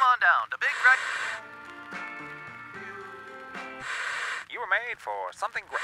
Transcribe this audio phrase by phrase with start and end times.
[0.00, 0.98] Come on down to Big Red.
[4.50, 5.80] You were made for something great.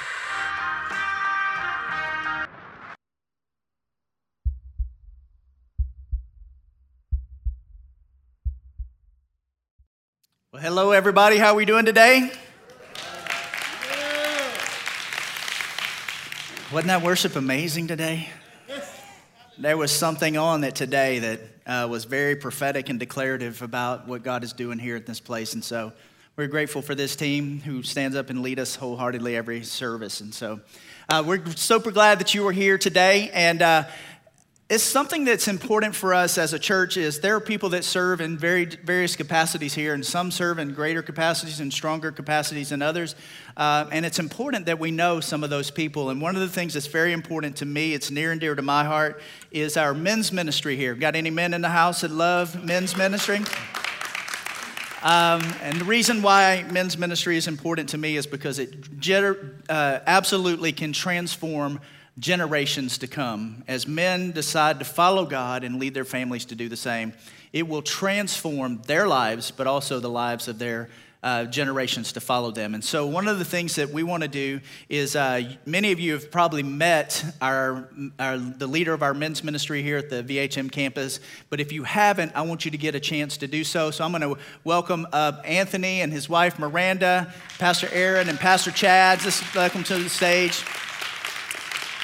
[10.50, 11.36] Well, hello, everybody.
[11.36, 12.32] How are we doing today?
[16.72, 18.30] Wasn't that worship amazing today?
[19.58, 24.22] There was something on it today that uh, was very prophetic and declarative about what
[24.22, 25.54] God is doing here at this place.
[25.54, 25.92] And so
[26.36, 30.20] we're grateful for this team who stands up and lead us wholeheartedly every service.
[30.20, 30.60] And so
[31.08, 33.30] uh, we're super glad that you are here today.
[33.32, 33.84] And uh,
[34.68, 38.20] it's something that's important for us as a church is there are people that serve
[38.20, 42.82] in very various capacities here and some serve in greater capacities and stronger capacities than
[42.82, 43.14] others.
[43.56, 46.10] Uh, and it's important that we know some of those people.
[46.10, 48.62] And one of the things that's very important to me it's near and dear to
[48.62, 49.20] my heart
[49.52, 50.96] is our men's ministry here.
[50.96, 53.38] Got any men in the house that love men's ministry?
[55.04, 58.74] Um, and the reason why men's ministry is important to me is because it
[59.68, 61.78] uh, absolutely can transform
[62.18, 63.62] generations to come.
[63.68, 67.12] As men decide to follow God and lead their families to do the same,
[67.52, 70.88] it will transform their lives, but also the lives of their
[71.22, 72.74] uh, generations to follow them.
[72.74, 75.98] And so, one of the things that we want to do is uh, many of
[75.98, 77.88] you have probably met our,
[78.20, 81.18] our, the leader of our men's ministry here at the VHM campus.
[81.50, 83.90] But if you haven't, I want you to get a chance to do so.
[83.90, 88.70] So, I'm going to welcome uh, Anthony and his wife Miranda, Pastor Aaron, and Pastor
[88.70, 89.18] Chad.
[89.18, 90.62] Just welcome to the stage.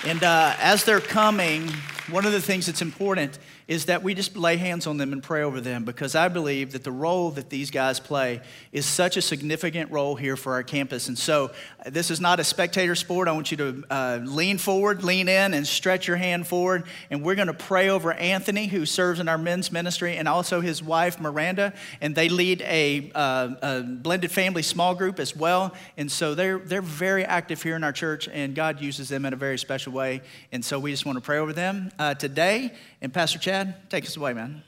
[0.05, 1.69] And uh, as they're coming,
[2.11, 3.39] one of the things that's important
[3.73, 6.73] is that we just lay hands on them and pray over them because I believe
[6.73, 10.63] that the role that these guys play is such a significant role here for our
[10.63, 11.09] campus.
[11.09, 13.29] And so, uh, this is not a spectator sport.
[13.29, 16.85] I want you to uh, lean forward, lean in, and stretch your hand forward.
[17.11, 20.61] And we're going to pray over Anthony, who serves in our men's ministry, and also
[20.61, 21.73] his wife, Miranda.
[22.03, 25.73] And they lead a, uh, a blended family small group as well.
[25.97, 29.33] And so, they're, they're very active here in our church, and God uses them in
[29.33, 30.21] a very special way.
[30.53, 32.75] And so, we just want to pray over them uh, today.
[33.01, 34.63] And Pastor Chad, take us away, man.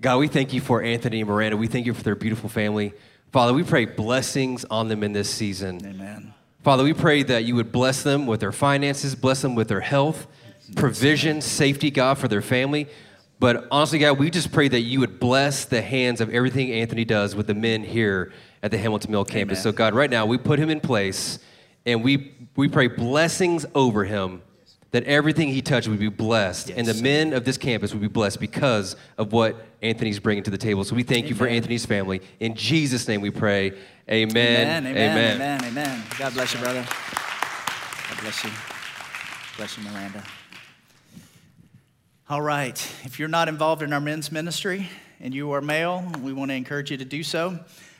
[0.00, 1.56] God, we thank you for Anthony and Miranda.
[1.56, 2.92] We thank you for their beautiful family.
[3.32, 5.84] Father, we pray blessings on them in this season.
[5.84, 6.34] Amen.
[6.62, 9.80] Father, we pray that you would bless them with their finances, bless them with their
[9.80, 10.26] health,
[10.76, 12.88] provision, safety, God, for their family.
[13.40, 17.04] But honestly, God, we just pray that you would bless the hands of everything Anthony
[17.04, 19.58] does with the men here at the Hamilton Mill campus.
[19.58, 19.62] Amen.
[19.62, 21.38] So, God, right now, we put him in place
[21.86, 24.42] and we, we pray blessings over him,
[24.90, 26.70] that everything he touched would be blessed.
[26.70, 30.50] And the men of this campus would be blessed because of what Anthony's bringing to
[30.50, 30.84] the table.
[30.84, 32.22] So we thank you for Anthony's family.
[32.40, 33.72] In Jesus' name we pray.
[34.10, 34.86] Amen.
[34.86, 36.04] Amen, amen, amen, amen.
[36.18, 36.86] God bless you, brother.
[38.08, 38.50] God bless you.
[39.58, 40.22] Bless you, Miranda.
[42.30, 42.78] All right.
[43.04, 44.88] If you're not involved in our men's ministry
[45.20, 47.58] and you are male, we want to encourage you to do so.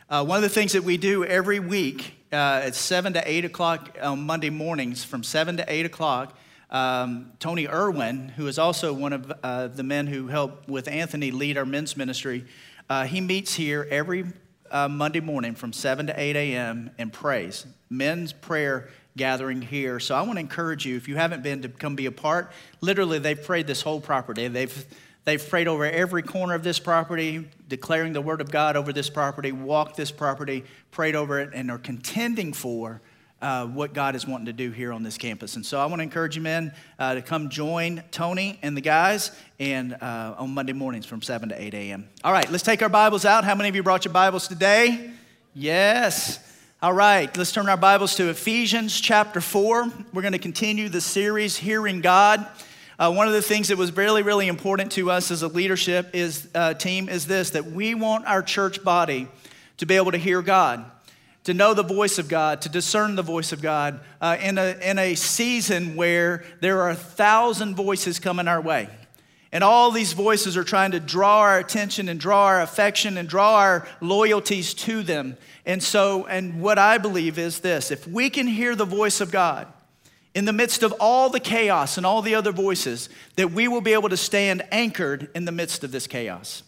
[0.09, 3.45] Uh, one of the things that we do every week uh, at 7 to 8
[3.45, 6.35] o'clock on Monday mornings, from 7 to 8 o'clock,
[6.71, 11.31] um, Tony Irwin, who is also one of uh, the men who help with Anthony
[11.31, 12.45] lead our men's ministry,
[12.91, 14.25] uh, he meets here every
[14.71, 16.91] uh, Monday morning from 7 to 8 a.m.
[16.99, 17.67] and prays.
[17.89, 19.99] Men's prayer gathering here.
[19.99, 22.53] So I want to encourage you, if you haven't been, to come be a part.
[22.81, 24.49] Literally, they've prayed this whole property.
[24.49, 24.87] They've
[25.29, 29.11] They've prayed over every corner of this property, declaring the word of God over this
[29.11, 33.03] property, walked this property, prayed over it, and are contending for
[33.41, 35.57] uh, what God is wanting to do here on this campus.
[35.57, 38.81] And so I want to encourage you, men, uh, to come join Tony and the
[38.81, 42.09] guys and uh, on Monday mornings from 7 to 8 a.m.
[42.25, 43.45] All right, let's take our Bibles out.
[43.45, 45.11] How many of you brought your Bibles today?
[45.55, 46.45] Yes.
[46.81, 49.93] All right, let's turn our Bibles to Ephesians chapter 4.
[50.13, 52.47] We're going to continue the series, Hearing God.
[53.01, 56.11] Uh, one of the things that was really, really important to us as a leadership
[56.15, 59.29] is, uh, team is this that we want our church body
[59.77, 60.85] to be able to hear God,
[61.49, 64.77] to know the voice of God, to discern the voice of God uh, in, a,
[64.83, 68.87] in a season where there are a thousand voices coming our way.
[69.51, 73.27] And all these voices are trying to draw our attention and draw our affection and
[73.27, 75.39] draw our loyalties to them.
[75.65, 79.31] And so, and what I believe is this if we can hear the voice of
[79.31, 79.69] God,
[80.35, 83.81] in the midst of all the chaos and all the other voices, that we will
[83.81, 86.63] be able to stand anchored in the midst of this chaos.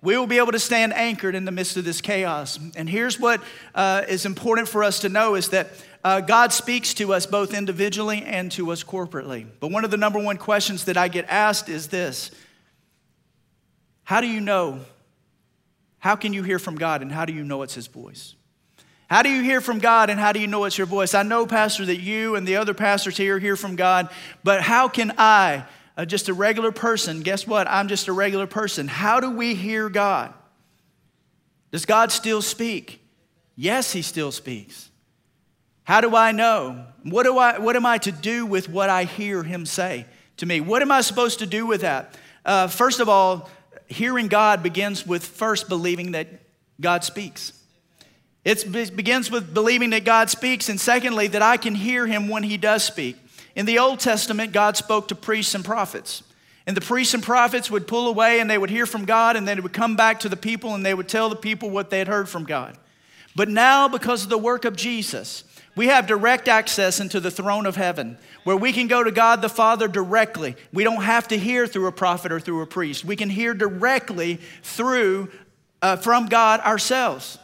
[0.00, 2.58] We will be able to stand anchored in the midst of this chaos.
[2.76, 3.42] And here's what
[3.74, 5.70] uh, is important for us to know is that
[6.04, 9.46] uh, God speaks to us both individually and to us corporately.
[9.58, 12.30] But one of the number one questions that I get asked is this
[14.04, 14.80] How do you know?
[15.98, 18.36] How can you hear from God and how do you know it's His voice?
[19.10, 21.14] How do you hear from God and how do you know it's your voice?
[21.14, 24.10] I know, Pastor, that you and the other pastors here hear from God,
[24.44, 25.64] but how can I,
[25.98, 27.66] uh, just a regular person, guess what?
[27.68, 28.86] I'm just a regular person.
[28.86, 30.32] How do we hear God?
[31.72, 33.02] Does God still speak?
[33.56, 34.90] Yes, He still speaks.
[35.82, 36.86] How do I know?
[37.02, 40.06] What, do I, what am I to do with what I hear Him say
[40.36, 40.60] to me?
[40.60, 42.16] What am I supposed to do with that?
[42.44, 43.50] Uh, first of all,
[43.88, 46.28] hearing God begins with first believing that
[46.80, 47.52] God speaks.
[48.44, 52.44] It begins with believing that God speaks, and secondly, that I can hear Him when
[52.44, 53.16] He does speak.
[53.58, 56.22] In the Old Testament, God spoke to priests and prophets.
[56.68, 59.48] And the priests and prophets would pull away and they would hear from God, and
[59.48, 61.90] then they would come back to the people and they would tell the people what
[61.90, 62.78] they had heard from God.
[63.34, 65.42] But now, because of the work of Jesus,
[65.74, 69.42] we have direct access into the throne of heaven where we can go to God
[69.42, 70.54] the Father directly.
[70.72, 73.04] We don't have to hear through a prophet or through a priest.
[73.04, 75.32] We can hear directly through
[75.82, 77.38] uh, from God ourselves.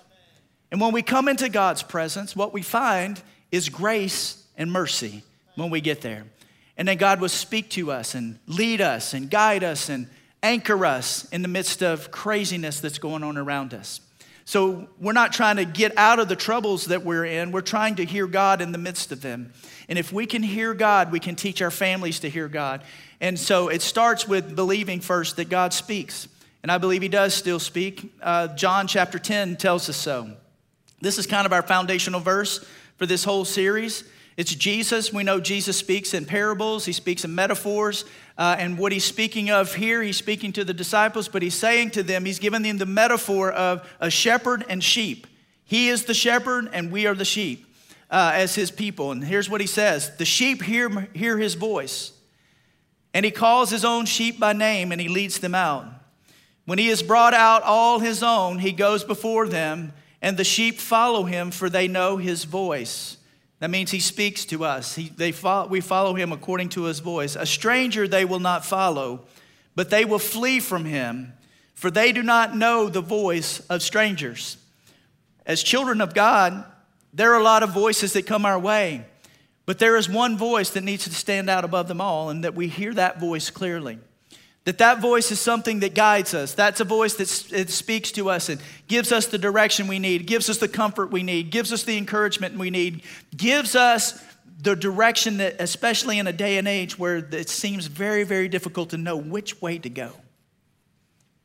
[0.70, 3.20] And when we come into God's presence, what we find
[3.50, 5.24] is grace and mercy
[5.54, 6.24] when we get there.
[6.76, 10.08] And then God will speak to us and lead us and guide us and
[10.42, 14.00] anchor us in the midst of craziness that's going on around us.
[14.44, 17.94] So we're not trying to get out of the troubles that we're in, we're trying
[17.96, 19.52] to hear God in the midst of them.
[19.88, 22.82] And if we can hear God, we can teach our families to hear God.
[23.20, 26.28] And so it starts with believing first that God speaks.
[26.62, 28.12] And I believe He does still speak.
[28.20, 30.30] Uh, John chapter 10 tells us so.
[31.00, 32.64] This is kind of our foundational verse
[32.98, 34.04] for this whole series.
[34.36, 35.12] It's Jesus.
[35.12, 38.04] We know Jesus speaks in parables, he speaks in metaphors.
[38.36, 41.90] Uh, and what he's speaking of here, he's speaking to the disciples, but he's saying
[41.92, 45.28] to them, he's giving them the metaphor of a shepherd and sheep.
[45.64, 47.66] He is the shepherd, and we are the sheep
[48.10, 49.12] uh, as his people.
[49.12, 52.12] And here's what he says The sheep hear, hear his voice,
[53.12, 55.86] and he calls his own sheep by name, and he leads them out.
[56.64, 60.78] When he has brought out all his own, he goes before them, and the sheep
[60.78, 63.18] follow him, for they know his voice.
[63.64, 64.94] That means he speaks to us.
[64.94, 65.32] He, they
[65.70, 67.34] we follow him according to his voice.
[67.34, 69.22] A stranger they will not follow,
[69.74, 71.32] but they will flee from him,
[71.74, 74.58] for they do not know the voice of strangers.
[75.46, 76.62] As children of God,
[77.14, 79.06] there are a lot of voices that come our way,
[79.64, 82.54] but there is one voice that needs to stand out above them all, and that
[82.54, 83.98] we hear that voice clearly.
[84.64, 86.54] That that voice is something that guides us.
[86.54, 90.26] That's a voice that it speaks to us and gives us the direction we need,
[90.26, 93.02] gives us the comfort we need, gives us the encouragement we need,
[93.36, 94.22] gives us
[94.62, 98.90] the direction that, especially in a day and age where it seems very, very difficult
[98.90, 100.12] to know which way to go.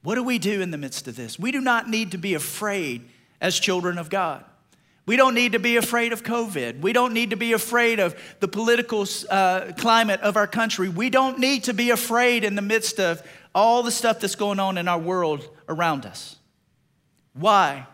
[0.01, 1.37] What do we do in the midst of this?
[1.37, 3.09] We do not need to be afraid
[3.41, 4.45] as children of God.
[5.09, 6.81] We don't need to be afraid of COVID.
[6.81, 10.87] We don't need to be afraid of the political uh, climate of our country.
[10.87, 14.59] We don't need to be afraid in the midst of all the stuff that's going
[14.59, 16.35] on in our world around us.
[17.33, 17.87] Why?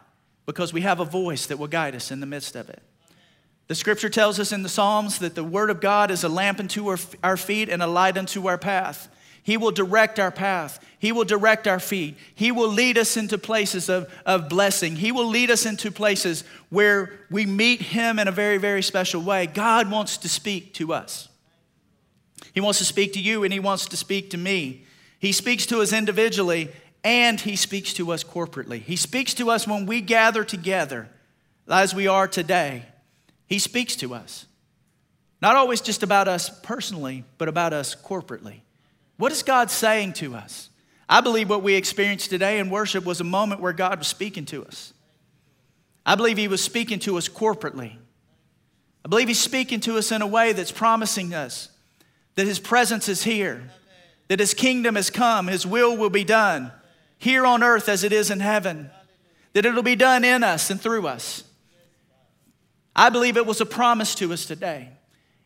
[0.45, 2.81] Because we have a voice that will guide us in the midst of it.
[3.67, 6.59] The scripture tells us in the Psalms that the word of God is a lamp
[6.59, 9.07] unto our, our feet and a light unto our path.
[9.45, 10.83] He will direct our path.
[10.97, 12.17] He will direct our feet.
[12.33, 14.95] He will lead us into places of, of blessing.
[14.95, 19.21] He will lead us into places where we meet Him in a very, very special
[19.21, 19.45] way.
[19.45, 21.29] God wants to speak to us.
[22.55, 24.83] He wants to speak to you and He wants to speak to me.
[25.19, 26.71] He speaks to us individually
[27.03, 28.81] and He speaks to us corporately.
[28.81, 31.07] He speaks to us when we gather together
[31.69, 32.87] as we are today.
[33.45, 34.47] He speaks to us.
[35.39, 38.61] Not always just about us personally, but about us corporately.
[39.17, 40.69] What is God saying to us?
[41.07, 44.45] I believe what we experienced today in worship was a moment where God was speaking
[44.45, 44.93] to us.
[46.05, 47.95] I believe He was speaking to us corporately.
[49.03, 51.69] I believe He's speaking to us in a way that's promising us
[52.35, 53.69] that His presence is here,
[54.27, 56.71] that His kingdom has come, His will will be done
[57.17, 58.89] here on earth as it is in heaven,
[59.53, 61.43] that it'll be done in us and through us.
[62.95, 64.89] I believe it was a promise to us today.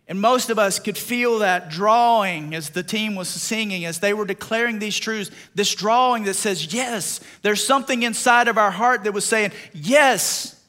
[0.10, 4.12] And most of us could feel that drawing as the team was singing, as they
[4.12, 9.04] were declaring these truths, this drawing that says, Yes, there's something inside of our heart
[9.04, 10.60] that was saying, Yes.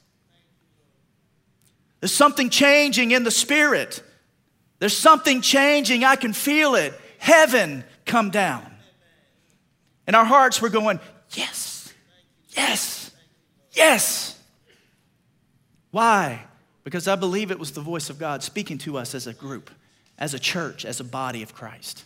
[2.00, 4.02] There's something changing in the spirit.
[4.78, 6.04] There's something changing.
[6.04, 6.92] I can feel it.
[7.18, 8.70] Heaven come down.
[10.06, 11.90] And our hearts were going, Yes,
[12.50, 13.10] yes,
[13.72, 14.38] yes.
[15.92, 16.44] Why?
[16.90, 19.70] Because I believe it was the voice of God speaking to us as a group,
[20.18, 22.04] as a church, as a body of Christ.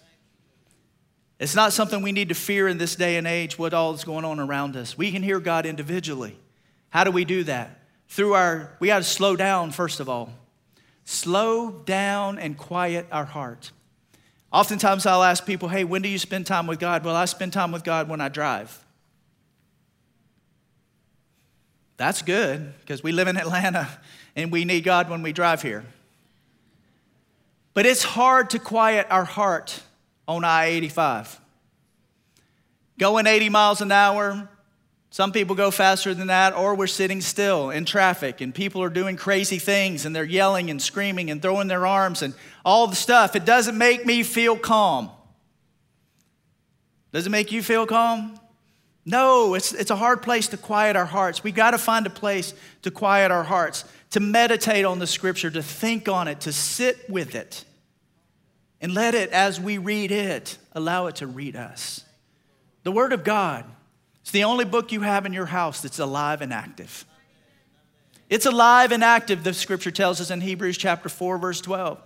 [1.39, 4.05] It's not something we need to fear in this day and age, what all is
[4.05, 4.99] going on around us.
[4.99, 6.37] We can hear God individually.
[6.91, 7.81] How do we do that?
[8.09, 10.35] Through our, we got to slow down, first of all.
[11.07, 13.73] Slow down and quiet our heart.
[14.53, 17.07] Oftentimes I'll ask people, hey, when do you spend time with God?
[17.07, 18.85] Well, I spend time with God when I drive.
[21.97, 23.89] That's good because we live in Atlanta
[24.37, 25.85] and we need God when we drive here.
[27.73, 29.83] But it's hard to quiet our heart
[30.29, 31.41] on I 85.
[32.99, 34.49] Going 80 miles an hour,
[35.15, 38.91] Some people go faster than that, or we're sitting still in traffic and people are
[38.91, 42.97] doing crazy things and they're yelling and screaming and throwing their arms and all the
[42.97, 43.37] stuff.
[43.37, 45.11] It doesn't make me feel calm.
[47.13, 48.41] Does it make you feel calm?
[49.07, 51.45] No, it's, it's a hard place to quiet our hearts.
[51.45, 55.51] We got to find a place to quiet our hearts, to meditate on the scripture,
[55.51, 57.65] to think on it, to sit with it,
[58.81, 62.03] and let it, as we read it, allow it to read us.
[62.83, 63.65] The Word of God
[64.25, 67.05] it's the only book you have in your house that's alive and active.
[68.31, 72.01] It's alive and active, the scripture tells us in Hebrews chapter 4, verse 12.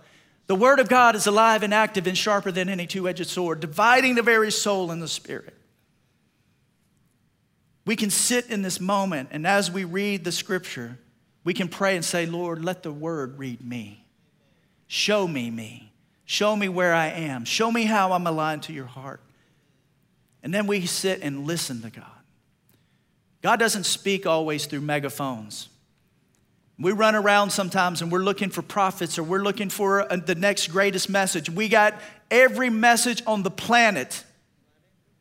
[0.47, 3.61] The word of God is alive and active and sharper than any two edged sword,
[3.61, 5.55] dividing the very soul and the spirit.
[7.85, 10.97] We can sit in this moment, and as we read the scripture,
[11.43, 14.05] we can pray and say, Lord, let the word read me.
[14.87, 15.91] Show me me.
[16.25, 17.45] Show me where I am.
[17.45, 19.21] Show me how I'm aligned to your heart.
[20.43, 22.05] And then we sit and listen to God.
[23.41, 25.69] God doesn't speak always through megaphones.
[26.77, 30.35] We run around sometimes and we're looking for prophets or we're looking for uh, the
[30.35, 31.49] next greatest message.
[31.49, 31.99] We got
[32.31, 34.23] every message on the planet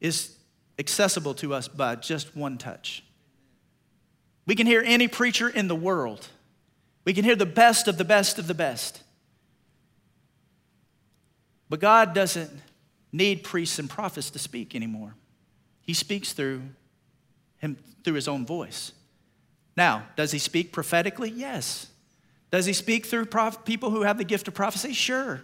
[0.01, 0.37] is
[0.79, 3.03] accessible to us by just one touch.
[4.47, 6.27] We can hear any preacher in the world.
[7.05, 9.03] We can hear the best of the best of the best.
[11.69, 12.51] But God doesn't
[13.13, 15.15] need priests and prophets to speak anymore.
[15.83, 16.63] He speaks through
[17.59, 18.93] him through his own voice.
[19.77, 21.31] Now, does he speak prophetically?
[21.31, 21.89] Yes.
[22.51, 24.93] Does he speak through prof- people who have the gift of prophecy?
[24.93, 25.43] Sure.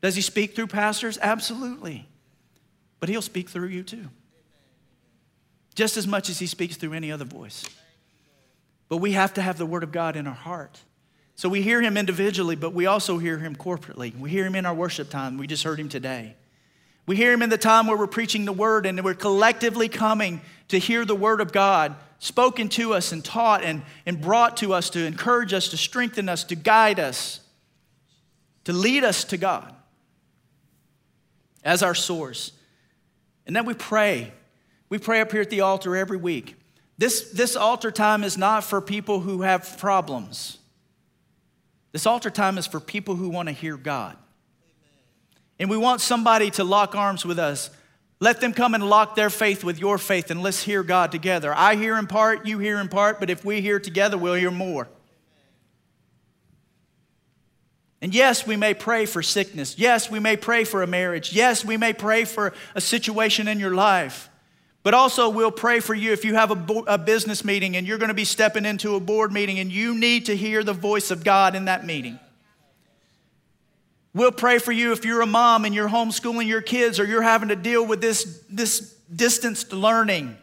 [0.00, 1.18] Does he speak through pastors?
[1.20, 2.06] Absolutely.
[3.00, 4.08] But he'll speak through you too.
[5.74, 7.64] Just as much as he speaks through any other voice.
[8.88, 10.80] But we have to have the word of God in our heart.
[11.36, 14.18] So we hear him individually, but we also hear him corporately.
[14.18, 15.38] We hear him in our worship time.
[15.38, 16.34] We just heard him today.
[17.06, 20.42] We hear him in the time where we're preaching the word and we're collectively coming
[20.68, 24.74] to hear the word of God spoken to us and taught and, and brought to
[24.74, 27.40] us to encourage us, to strengthen us, to guide us,
[28.64, 29.74] to lead us to God
[31.64, 32.52] as our source.
[33.46, 34.32] And then we pray.
[34.90, 36.56] We pray up here at the altar every week.
[36.98, 40.58] This, this altar time is not for people who have problems.
[41.92, 44.18] This altar time is for people who want to hear God
[45.60, 47.70] and we want somebody to lock arms with us.
[48.18, 51.54] Let them come and lock their faith with your faith and let's hear God together.
[51.54, 54.50] I hear in part, you hear in part, but if we hear together, we'll hear
[54.50, 54.88] more.
[58.00, 59.78] And yes, we may pray for sickness.
[59.78, 61.34] Yes, we may pray for a marriage.
[61.34, 64.29] Yes, we may pray for a situation in your life.
[64.82, 67.86] But also, we'll pray for you if you have a, bo- a business meeting and
[67.86, 70.72] you're going to be stepping into a board meeting and you need to hear the
[70.72, 72.18] voice of God in that meeting.
[74.14, 77.22] We'll pray for you if you're a mom and you're homeschooling your kids or you're
[77.22, 80.36] having to deal with this, this distanced learning.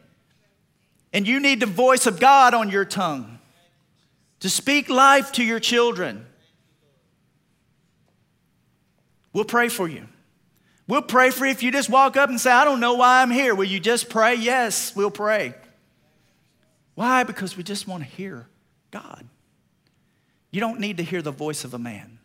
[1.12, 3.39] And you need the voice of God on your tongue
[4.41, 6.25] to speak life to your children.
[9.34, 10.08] We'll pray for you.
[10.88, 13.22] We'll pray for you if you just walk up and say, I don't know why
[13.22, 13.53] I'm here.
[13.53, 14.36] Will you just pray?
[14.36, 15.53] Yes, we'll pray.
[16.96, 17.24] Why?
[17.24, 18.48] Because we just want to hear
[18.89, 19.27] God.
[20.50, 22.20] You don't need to hear the voice of a man.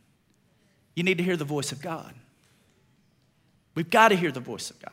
[0.95, 2.15] You need to hear the voice of God.
[3.75, 4.93] We've got to hear the voice of God.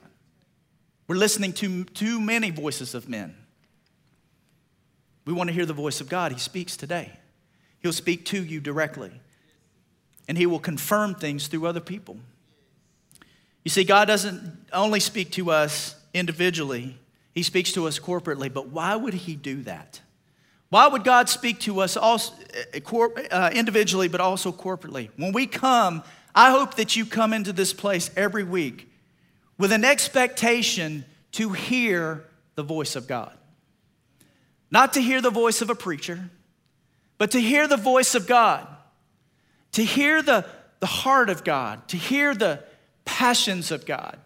[1.08, 3.36] We're listening to too many voices of men.
[5.26, 6.32] We want to hear the voice of God.
[6.32, 7.12] He speaks today.
[7.82, 9.12] He'll speak to you directly,
[10.28, 12.18] and He will confirm things through other people.
[13.64, 16.98] You see, God doesn't only speak to us individually,
[17.34, 20.02] He speaks to us corporately, but why would He do that?
[20.70, 22.34] Why would God speak to us also,
[22.74, 25.10] uh, uh, individually, but also corporately?
[25.18, 26.04] When we come,
[26.36, 28.88] I hope that you come into this place every week
[29.58, 32.24] with an expectation to hear
[32.56, 33.34] the voice of God.
[34.72, 36.30] Not to hear the voice of a preacher,
[37.18, 38.68] but to hear the voice of God,
[39.72, 40.46] to hear the,
[40.80, 42.64] the heart of God, to hear the
[43.10, 44.20] passions of God,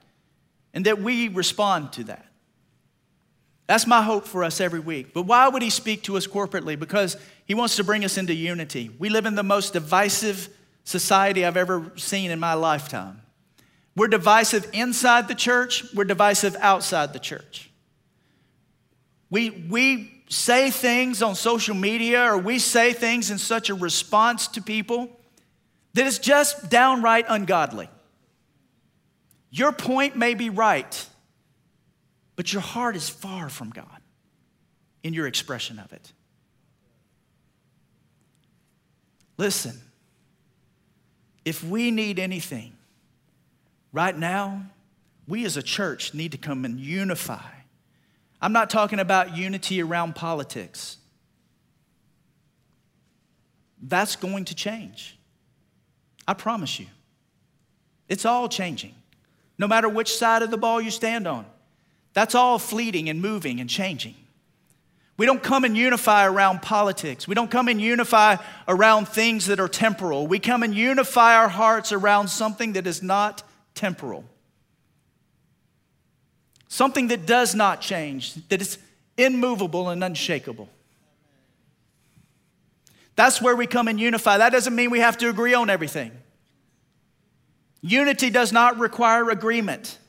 [0.73, 2.25] and that we respond to that.
[3.65, 5.13] That's my hope for us every week.
[5.13, 6.77] But why would he speak to us corporately?
[6.77, 8.91] Because he wants to bring us into unity.
[8.99, 10.49] We live in the most divisive
[10.83, 13.21] society I've ever seen in my lifetime.
[13.95, 17.69] We're divisive inside the church, we're divisive outside the church.
[19.29, 24.49] We, we say things on social media or we say things in such a response
[24.49, 25.09] to people
[25.93, 27.87] that is just downright ungodly.
[29.53, 31.07] Your point may be right
[32.35, 34.01] but your heart is far from God
[35.03, 36.11] in your expression of it.
[39.37, 39.79] Listen,
[41.45, 42.73] if we need anything
[43.91, 44.63] right now,
[45.27, 47.49] we as a church need to come and unify.
[48.41, 50.97] I'm not talking about unity around politics.
[53.81, 55.17] That's going to change.
[56.27, 56.87] I promise you.
[58.09, 58.95] It's all changing,
[59.57, 61.45] no matter which side of the ball you stand on.
[62.13, 64.15] That's all fleeting and moving and changing.
[65.15, 67.27] We don't come and unify around politics.
[67.27, 70.25] We don't come and unify around things that are temporal.
[70.25, 73.43] We come and unify our hearts around something that is not
[73.75, 74.25] temporal.
[76.67, 78.79] Something that does not change, that is
[79.15, 80.67] immovable and unshakable.
[83.15, 84.39] That's where we come and unify.
[84.39, 86.11] That doesn't mean we have to agree on everything.
[87.85, 89.99] Unity does not require agreement.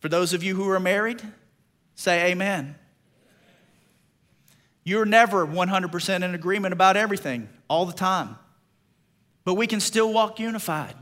[0.00, 1.22] For those of you who are married,
[1.94, 2.76] say amen.
[4.84, 8.36] You're never 100% in agreement about everything all the time,
[9.44, 10.94] but we can still walk unified.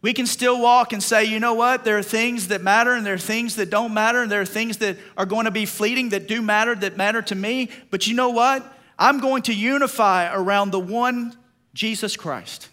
[0.00, 1.84] We can still walk and say, you know what?
[1.84, 4.46] There are things that matter and there are things that don't matter, and there are
[4.46, 7.68] things that are going to be fleeting that do matter, that matter to me.
[7.90, 8.78] But you know what?
[8.98, 11.36] I'm going to unify around the one
[11.74, 12.68] Jesus Christ,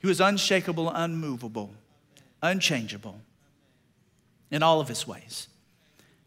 [0.00, 1.70] who is unshakable, unmovable,
[2.42, 3.20] unchangeable
[4.50, 5.48] in all of his ways.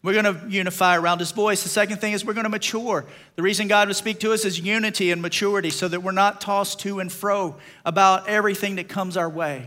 [0.01, 1.63] We're going to unify around his voice.
[1.63, 3.05] The second thing is we're going to mature.
[3.38, 6.41] The reason God would speak to us is unity and maturity so that we're not
[6.41, 7.55] tossed to and fro
[7.86, 9.65] about everything that comes our way.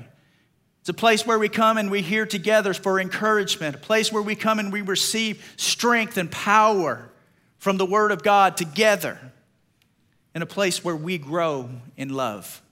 [0.80, 4.22] It's a place where we come and we hear together for encouragement, a place where
[4.22, 7.10] we come and we receive strength and power
[7.58, 9.18] from the Word of God together,
[10.34, 12.62] in a place where we grow in love.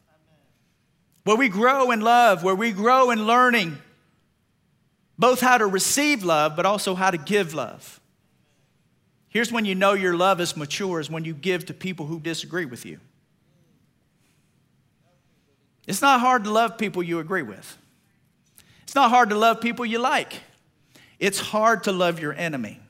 [1.24, 3.78] Where we grow in love, where we grow in learning
[5.18, 8.00] both how to receive love, but also how to give love.
[9.28, 12.20] Here's when you know your love is mature is when you give to people who
[12.20, 13.00] disagree with you.
[15.86, 17.78] It's not hard to love people you agree with.
[18.82, 20.40] It's not hard to love people you like.
[21.18, 22.80] It's hard to love your enemy.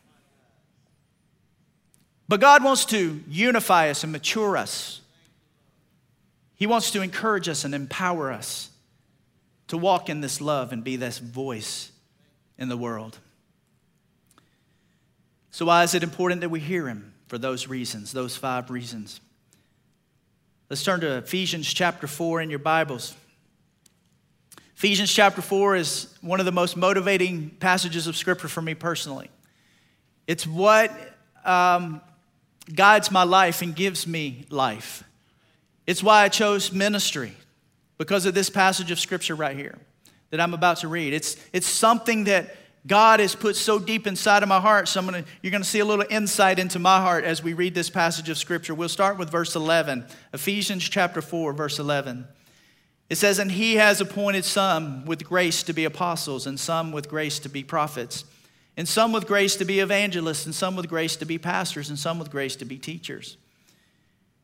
[2.28, 5.00] But God wants to unify us and mature us.
[6.54, 8.70] He wants to encourage us and empower us
[9.68, 11.90] to walk in this love and be this voice
[12.58, 13.18] in the world.
[15.50, 17.12] So, why is it important that we hear him?
[17.26, 19.20] For those reasons, those five reasons.
[20.70, 23.14] Let's turn to Ephesians chapter 4 in your Bibles.
[24.76, 29.30] Ephesians chapter 4 is one of the most motivating passages of Scripture for me personally.
[30.26, 30.90] It's what
[31.44, 32.00] um,
[32.72, 35.04] guides my life and gives me life.
[35.86, 37.32] It's why I chose ministry,
[37.98, 39.78] because of this passage of Scripture right here
[40.30, 41.12] that I'm about to read.
[41.12, 44.88] It's, it's something that God has put so deep inside of my heart.
[44.88, 47.54] So I'm gonna, you're going to see a little insight into my heart as we
[47.54, 48.74] read this passage of Scripture.
[48.74, 52.26] We'll start with verse 11, Ephesians chapter 4, verse 11.
[53.08, 57.08] It says, And he has appointed some with grace to be apostles, and some with
[57.08, 58.24] grace to be prophets,
[58.76, 61.98] and some with grace to be evangelists, and some with grace to be pastors, and
[61.98, 63.36] some with grace to be teachers.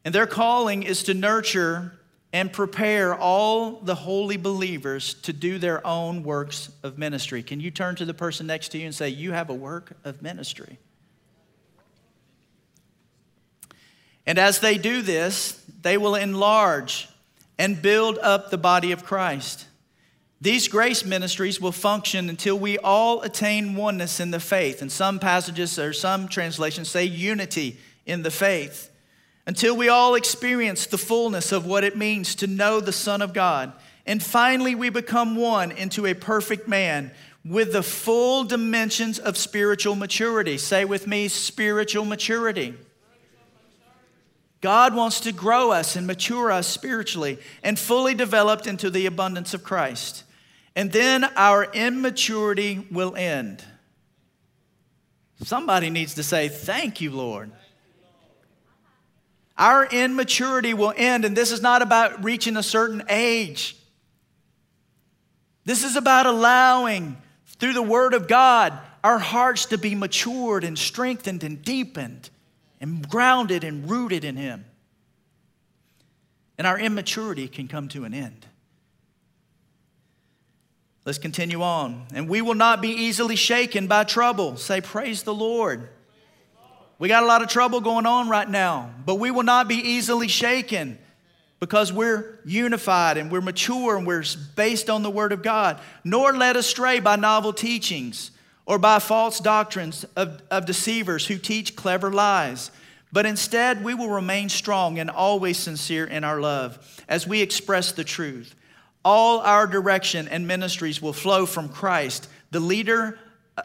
[0.04, 1.92] And their calling is to nurture
[2.32, 7.42] and prepare all the holy believers to do their own works of ministry.
[7.42, 9.96] Can you turn to the person next to you and say, You have a work
[10.04, 10.78] of ministry?
[14.26, 17.08] And as they do this, they will enlarge
[17.58, 19.66] and build up the body of Christ.
[20.42, 24.80] These grace ministries will function until we all attain oneness in the faith.
[24.80, 28.90] And some passages or some translations say unity in the faith
[29.46, 33.34] until we all experience the fullness of what it means to know the Son of
[33.34, 33.72] God.
[34.06, 37.10] And finally, we become one into a perfect man
[37.44, 40.56] with the full dimensions of spiritual maturity.
[40.56, 42.74] Say with me, spiritual maturity.
[44.60, 49.54] God wants to grow us and mature us spiritually and fully developed into the abundance
[49.54, 50.24] of Christ.
[50.76, 53.64] And then our immaturity will end.
[55.42, 57.50] Somebody needs to say, Thank you, Lord.
[59.56, 63.76] Our immaturity will end, and this is not about reaching a certain age.
[65.64, 67.18] This is about allowing,
[67.58, 72.30] through the Word of God, our hearts to be matured and strengthened and deepened
[72.80, 74.64] and grounded and rooted in Him.
[76.56, 78.46] And our immaturity can come to an end.
[81.04, 82.06] Let's continue on.
[82.14, 84.56] And we will not be easily shaken by trouble.
[84.56, 85.88] Say, Praise the Lord.
[86.98, 89.76] We got a lot of trouble going on right now, but we will not be
[89.76, 90.98] easily shaken
[91.58, 96.34] because we're unified and we're mature and we're based on the Word of God, nor
[96.34, 98.32] led astray by novel teachings
[98.66, 102.70] or by false doctrines of, of deceivers who teach clever lies.
[103.12, 107.92] But instead, we will remain strong and always sincere in our love as we express
[107.92, 108.54] the truth.
[109.04, 113.18] All our direction and ministries will flow from Christ, the leader,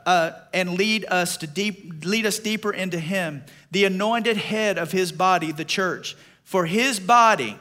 [0.05, 4.91] uh, and lead us to deep, lead us deeper into Him, the anointed head of
[4.91, 6.15] His body, the church.
[6.43, 7.57] For His body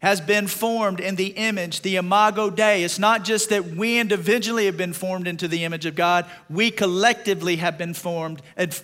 [0.00, 2.82] has been formed in the image, the imago Dei.
[2.82, 6.70] It's not just that we individually have been formed into the image of God, we
[6.70, 8.40] collectively have been formed,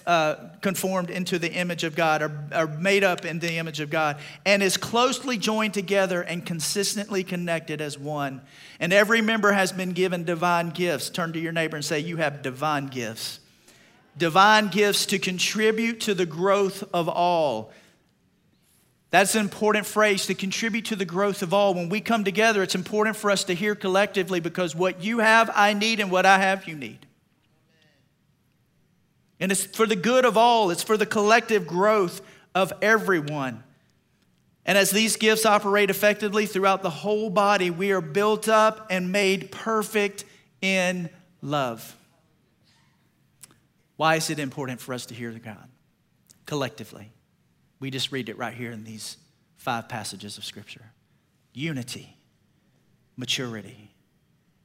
[0.06, 3.88] uh, conformed into the image of God, or, are made up in the image of
[3.88, 8.42] God, and is closely joined together and consistently connected as one.
[8.78, 11.08] And every member has been given divine gifts.
[11.08, 13.40] Turn to your neighbor and say, You have divine gifts.
[14.18, 17.72] Divine gifts to contribute to the growth of all.
[19.16, 21.72] That's an important phrase to contribute to the growth of all.
[21.72, 25.50] When we come together, it's important for us to hear collectively because what you have,
[25.54, 27.06] I need, and what I have, you need.
[29.40, 32.20] And it's for the good of all, it's for the collective growth
[32.54, 33.64] of everyone.
[34.66, 39.12] And as these gifts operate effectively throughout the whole body, we are built up and
[39.12, 40.26] made perfect
[40.60, 41.08] in
[41.40, 41.96] love.
[43.96, 45.70] Why is it important for us to hear the God
[46.44, 47.12] collectively?
[47.80, 49.16] We just read it right here in these
[49.56, 50.84] five passages of Scripture
[51.52, 52.16] unity,
[53.16, 53.90] maturity,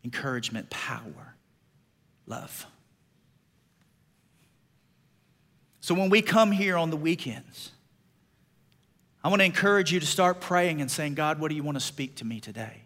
[0.03, 1.35] encouragement, power,
[2.27, 2.65] love.
[5.79, 7.71] So when we come here on the weekends,
[9.23, 11.77] I want to encourage you to start praying and saying, God, what do you want
[11.77, 12.81] to speak to me today?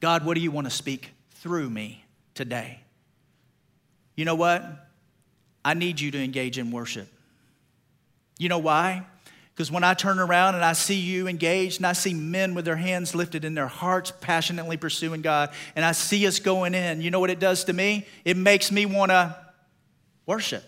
[0.00, 2.80] God, what do you want to speak through me today?
[4.14, 4.88] You know what?
[5.64, 7.08] I need you to engage in worship.
[8.38, 9.04] You know why?
[9.56, 12.66] Because when I turn around and I see you engaged and I see men with
[12.66, 17.00] their hands lifted in their hearts passionately pursuing God and I see us going in,
[17.00, 18.06] you know what it does to me?
[18.26, 19.34] It makes me want to
[20.26, 20.62] worship.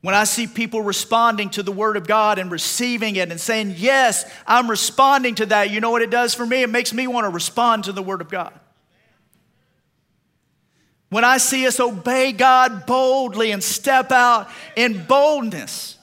[0.00, 3.74] When I see people responding to the Word of God and receiving it and saying,
[3.76, 6.62] Yes, I'm responding to that, you know what it does for me?
[6.62, 8.52] It makes me want to respond to the Word of God.
[11.10, 15.96] When I see us obey God boldly and step out in boldness,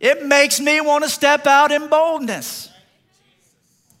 [0.00, 2.70] it makes me want to step out in boldness.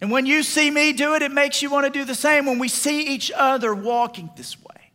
[0.00, 2.46] And when you see me do it, it makes you want to do the same.
[2.46, 4.90] When we see each other walking this way,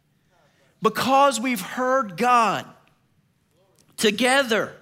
[0.82, 2.66] because we've heard God
[3.96, 4.74] together,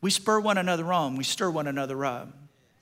[0.00, 2.28] we spur one another on, we stir one another up,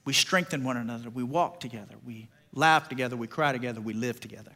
[0.05, 4.21] we strengthen one another, we walk together, we laugh together, we cry together, we live
[4.21, 4.53] together.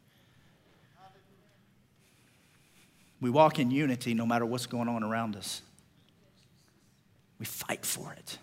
[3.21, 5.63] We walk in unity no matter what's going on around us.
[7.39, 8.39] We fight for it.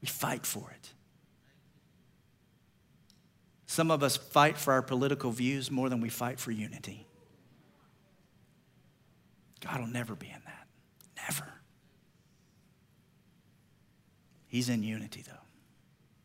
[0.00, 0.92] We fight for it.
[3.66, 7.06] Some of us fight for our political views more than we fight for unity.
[9.60, 10.66] God will never be in that.
[11.16, 11.52] Never.
[14.46, 15.32] He's in unity, though.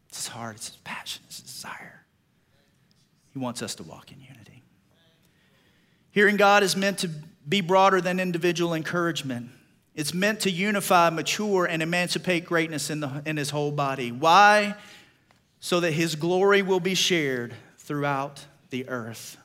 [0.09, 2.05] It's his heart, it's his passion, it's his desire.
[3.33, 4.60] He wants us to walk in unity.
[6.11, 7.09] Hearing God is meant to
[7.47, 9.49] be broader than individual encouragement.
[9.95, 14.11] It's meant to unify, mature, and emancipate greatness in, the, in his whole body.
[14.11, 14.75] Why?
[15.59, 19.37] So that his glory will be shared throughout the earth.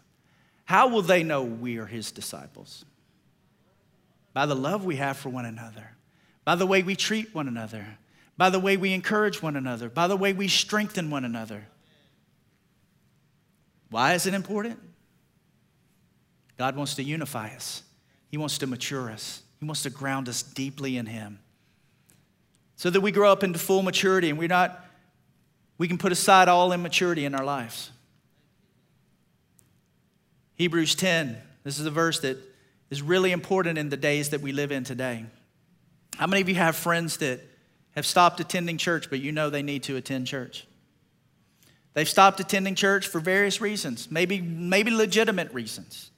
[0.65, 2.85] How will they know we are his disciples?
[4.33, 5.93] By the love we have for one another,
[6.45, 7.87] by the way we treat one another,
[8.37, 11.67] by the way we encourage one another, by the way we strengthen one another.
[13.91, 14.79] Why is it important?
[16.59, 17.83] God wants to unify us,
[18.31, 21.39] He wants to mature us, He wants to ground us deeply in Him
[22.77, 24.85] so that we grow up into full maturity and we're not,
[25.79, 27.91] we can put aside all immaturity in our lives.
[30.55, 32.37] Hebrews 10, this is a verse that
[32.91, 35.25] is really important in the days that we live in today.
[36.17, 37.41] How many of you have friends that
[37.95, 40.67] have stopped attending church, but you know they need to attend church?
[41.95, 46.11] They've stopped attending church for various reasons, maybe, maybe legitimate reasons.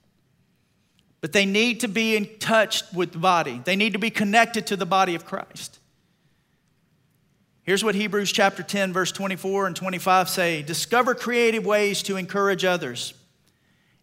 [1.20, 3.60] But they need to be in touch with the body.
[3.64, 5.78] They need to be connected to the body of Christ.
[7.64, 12.64] Here's what Hebrews chapter 10, verse 24 and 25 say Discover creative ways to encourage
[12.64, 13.14] others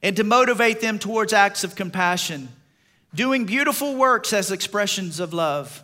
[0.04, 2.49] and to motivate them towards acts of compassion,
[3.15, 5.84] doing beautiful works as expressions of love.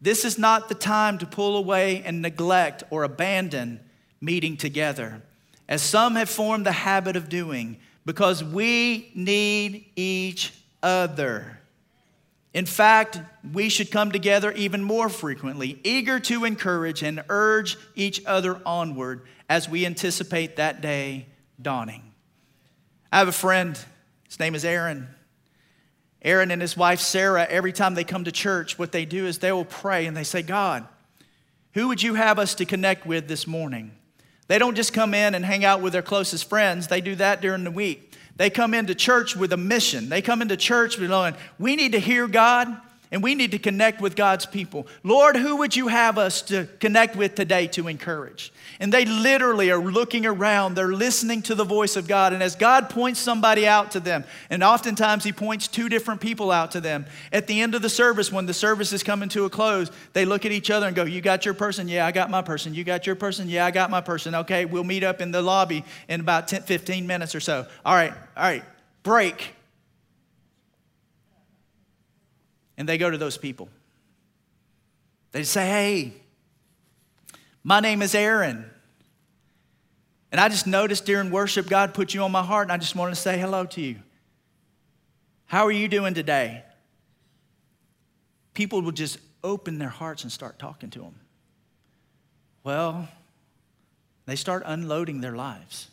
[0.00, 3.80] This is not the time to pull away and neglect or abandon
[4.20, 5.22] meeting together,
[5.68, 11.58] as some have formed the habit of doing because we need each other.
[12.54, 13.18] In fact,
[13.52, 19.22] we should come together even more frequently, eager to encourage and urge each other onward
[19.48, 21.26] as we anticipate that day
[21.60, 22.02] dawning.
[23.10, 23.78] I have a friend,
[24.26, 25.08] his name is Aaron.
[26.22, 29.38] Aaron and his wife Sarah, every time they come to church, what they do is
[29.38, 30.86] they will pray and they say, God,
[31.74, 33.92] Who would you have us to connect with this morning?
[34.52, 37.40] They don't just come in and hang out with their closest friends, they do that
[37.40, 38.12] during the week.
[38.36, 40.10] They come into church with a mission.
[40.10, 42.68] They come into church with knowing we need to hear God
[43.12, 44.86] and we need to connect with God's people.
[45.04, 48.52] Lord, who would you have us to connect with today to encourage?
[48.80, 52.32] And they literally are looking around, they're listening to the voice of God.
[52.32, 56.50] And as God points somebody out to them, and oftentimes He points two different people
[56.50, 59.44] out to them, at the end of the service, when the service is coming to
[59.44, 61.88] a close, they look at each other and go, You got your person?
[61.88, 62.72] Yeah, I got my person.
[62.72, 63.48] You got your person?
[63.48, 64.34] Yeah, I got my person.
[64.34, 67.66] Okay, we'll meet up in the lobby in about 10, 15 minutes or so.
[67.84, 68.64] All right, all right,
[69.02, 69.54] break.
[72.82, 73.68] And they go to those people.
[75.30, 76.12] They say, Hey,
[77.62, 78.68] my name is Aaron.
[80.32, 82.96] And I just noticed during worship, God put you on my heart, and I just
[82.96, 84.00] wanted to say hello to you.
[85.44, 86.64] How are you doing today?
[88.52, 91.14] People will just open their hearts and start talking to them.
[92.64, 93.08] Well,
[94.26, 95.86] they start unloading their lives.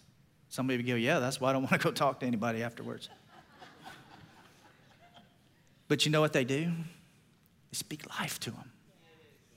[0.49, 3.09] Somebody would go, Yeah, that's why I don't want to go talk to anybody afterwards.
[5.89, 6.71] But you know what they do?
[7.71, 8.71] They speak life to them,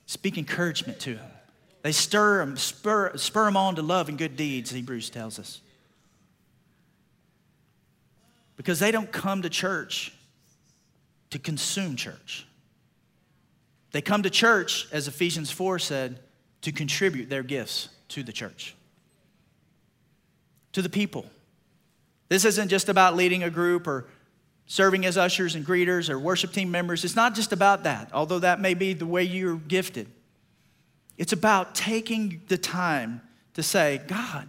[0.06, 1.30] speak encouragement to them.
[1.82, 5.60] They stir them, spur, spur them on to love and good deeds, Hebrews tells us.
[8.56, 10.12] Because they don't come to church
[11.30, 12.46] to consume church.
[13.90, 16.20] They come to church, as Ephesians 4 said,
[16.62, 18.76] to contribute their gifts to the church,
[20.72, 21.26] to the people.
[22.28, 24.06] This isn't just about leading a group or
[24.72, 27.04] serving as ushers and greeters or worship team members.
[27.04, 30.06] It's not just about that, although that may be the way you're gifted.
[31.18, 33.20] It's about taking the time
[33.52, 34.48] to say, God,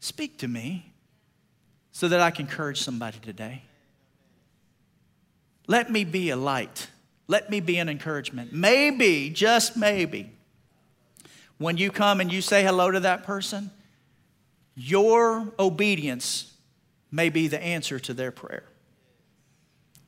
[0.00, 0.94] speak to me
[1.92, 3.60] so that I can encourage somebody today.
[5.66, 6.88] Let me be a light.
[7.26, 8.54] Let me be an encouragement.
[8.54, 10.32] Maybe, just maybe,
[11.58, 13.70] when you come and you say hello to that person,
[14.74, 16.54] your obedience
[17.12, 18.64] may be the answer to their prayer.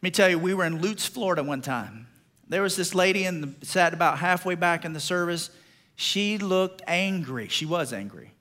[0.01, 2.07] Let me tell you, we were in Lutz, Florida one time.
[2.49, 5.51] There was this lady and sat about halfway back in the service.
[5.95, 7.49] She looked angry.
[7.49, 8.33] She was angry.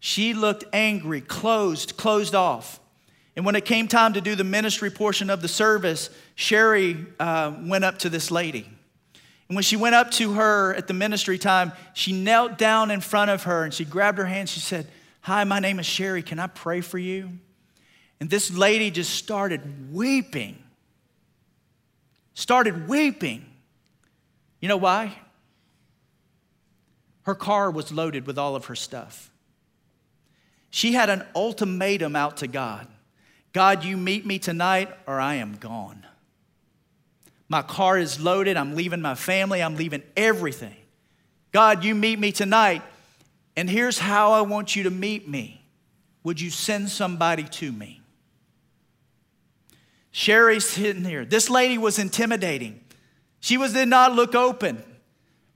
[0.00, 2.80] She looked angry, closed, closed off.
[3.36, 7.54] And when it came time to do the ministry portion of the service, Sherry uh,
[7.60, 8.68] went up to this lady.
[9.48, 13.00] And when she went up to her at the ministry time, she knelt down in
[13.00, 14.48] front of her and she grabbed her hand.
[14.48, 14.88] She said,
[15.20, 16.24] Hi, my name is Sherry.
[16.24, 17.30] Can I pray for you?
[18.18, 20.61] And this lady just started weeping
[22.34, 23.44] started weeping.
[24.60, 25.16] You know why?
[27.22, 29.30] Her car was loaded with all of her stuff.
[30.70, 32.88] She had an ultimatum out to God
[33.52, 36.06] God, you meet me tonight or I am gone.
[37.48, 38.56] My car is loaded.
[38.56, 39.62] I'm leaving my family.
[39.62, 40.76] I'm leaving everything.
[41.52, 42.82] God, you meet me tonight,
[43.56, 45.62] and here's how I want you to meet me.
[46.24, 48.01] Would you send somebody to me?
[50.12, 51.24] Sherry's sitting here.
[51.24, 52.80] This lady was intimidating.
[53.40, 54.84] She was did not look open.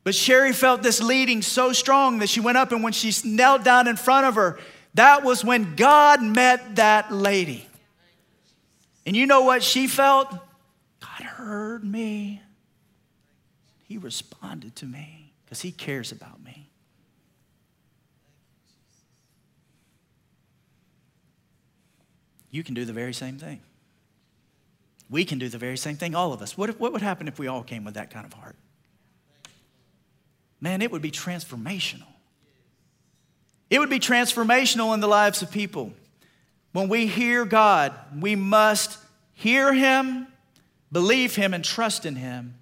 [0.02, 3.64] But Sherry felt this leading so strong that she went up and when she knelt
[3.64, 4.58] down in front of her,
[4.94, 7.68] that was when God met that lady.
[9.04, 10.30] And you know what she felt?
[11.00, 12.40] God heard me.
[13.84, 16.70] He responded to me because he cares about me.
[22.50, 23.60] You can do the very same thing.
[25.08, 26.58] We can do the very same thing, all of us.
[26.58, 28.56] What, if, what would happen if we all came with that kind of heart?
[30.60, 32.06] Man, it would be transformational.
[33.70, 35.92] It would be transformational in the lives of people.
[36.72, 38.98] When we hear God, we must
[39.32, 40.26] hear Him,
[40.90, 42.54] believe Him, and trust in Him,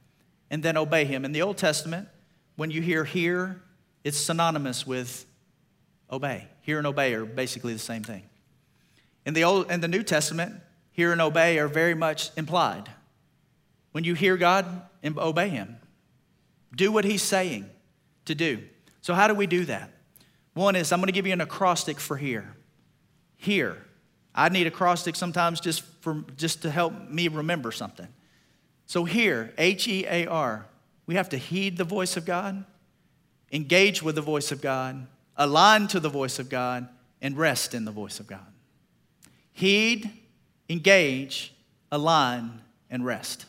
[0.50, 1.24] and then obey Him.
[1.24, 2.08] In the Old Testament,
[2.56, 3.60] when you hear hear,
[4.02, 5.24] it's synonymous with
[6.10, 6.46] obey.
[6.60, 8.22] Hear and obey are basically the same thing.
[9.26, 10.54] In the Old in the New Testament,
[10.94, 12.88] hear and obey are very much implied.
[13.92, 15.76] When you hear God, obey Him.
[16.74, 17.68] Do what He's saying
[18.24, 18.62] to do.
[19.02, 19.90] So, how do we do that?
[20.54, 22.54] One is I'm going to give you an acrostic for here.
[23.36, 23.76] Here.
[24.34, 28.08] I need acrostic sometimes just, for, just to help me remember something.
[28.86, 30.66] So, here, H E A R,
[31.06, 32.64] we have to heed the voice of God,
[33.52, 36.88] engage with the voice of God, align to the voice of God,
[37.20, 38.46] and rest in the voice of God.
[39.52, 40.10] Heed,
[40.68, 41.54] engage,
[41.90, 43.46] align, and rest.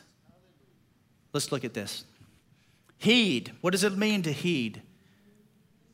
[1.32, 2.04] Let's look at this.
[2.98, 3.52] Heed.
[3.60, 4.82] What does it mean to heed?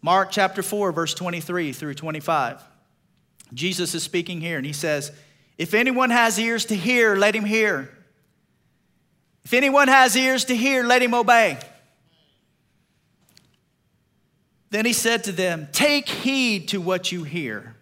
[0.00, 2.62] Mark chapter 4, verse 23 through 25.
[3.54, 5.12] Jesus is speaking here, and he says,
[5.58, 7.90] If anyone has ears to hear, let him hear.
[9.44, 11.58] If anyone has ears to hear, let him obey.
[14.70, 17.76] Then he said to them, Take heed to what you hear.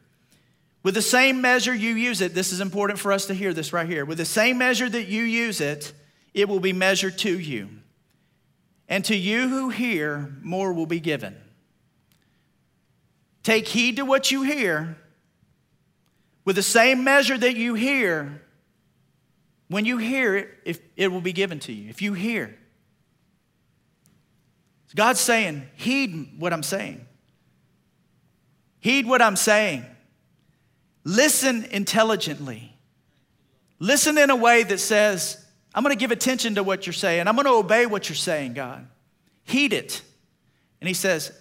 [0.83, 3.73] With the same measure you use it, this is important for us to hear this
[3.73, 4.05] right here.
[4.05, 5.93] With the same measure that you use it,
[6.33, 7.69] it will be measured to you.
[8.89, 11.37] And to you who hear, more will be given.
[13.43, 14.97] Take heed to what you hear.
[16.45, 18.43] With the same measure that you hear,
[19.69, 21.89] when you hear it, if it will be given to you.
[21.91, 22.57] If you hear.
[24.97, 27.07] God's saying, heed what I'm saying.
[28.81, 29.85] Heed what I'm saying.
[31.05, 32.77] Listen intelligently.
[33.79, 37.27] Listen in a way that says, I'm going to give attention to what you're saying.
[37.27, 38.87] I'm going to obey what you're saying, God.
[39.45, 40.03] Heed it.
[40.81, 41.33] And he says,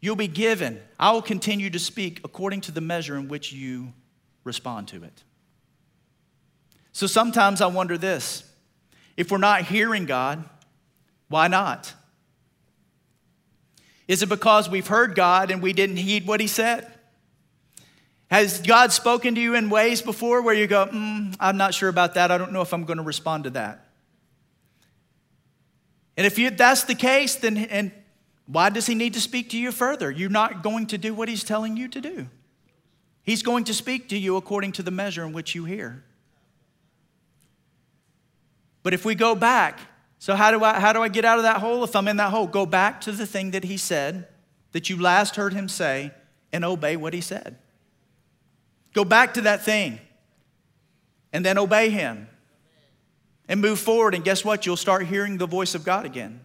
[0.00, 0.80] You'll be given.
[0.98, 3.92] I will continue to speak according to the measure in which you
[4.44, 5.24] respond to it.
[6.92, 8.44] So sometimes I wonder this
[9.16, 10.44] if we're not hearing God,
[11.28, 11.92] why not?
[14.06, 16.90] Is it because we've heard God and we didn't heed what He said?
[18.30, 21.88] Has God spoken to you in ways before where you go, mm, I'm not sure
[21.88, 22.30] about that.
[22.30, 23.86] I don't know if I'm going to respond to that.
[26.16, 27.92] And if you, that's the case, then and
[28.46, 30.10] why does he need to speak to you further?
[30.10, 32.28] You're not going to do what he's telling you to do.
[33.22, 36.02] He's going to speak to you according to the measure in which you hear.
[38.82, 39.80] But if we go back,
[40.18, 42.16] so how do I how do I get out of that hole if I'm in
[42.16, 42.46] that hole?
[42.46, 44.28] Go back to the thing that he said
[44.72, 46.12] that you last heard him say
[46.52, 47.58] and obey what he said.
[48.92, 49.98] Go back to that thing
[51.32, 52.28] and then obey him
[53.48, 54.14] and move forward.
[54.14, 54.66] And guess what?
[54.66, 56.40] You'll start hearing the voice of God again.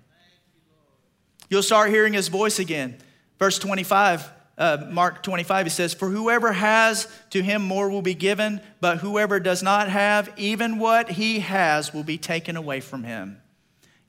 [1.50, 2.98] You'll start hearing his voice again.
[3.38, 8.14] Verse 25, uh, Mark 25, he says, For whoever has, to him more will be
[8.14, 13.04] given, but whoever does not have, even what he has will be taken away from
[13.04, 13.42] him.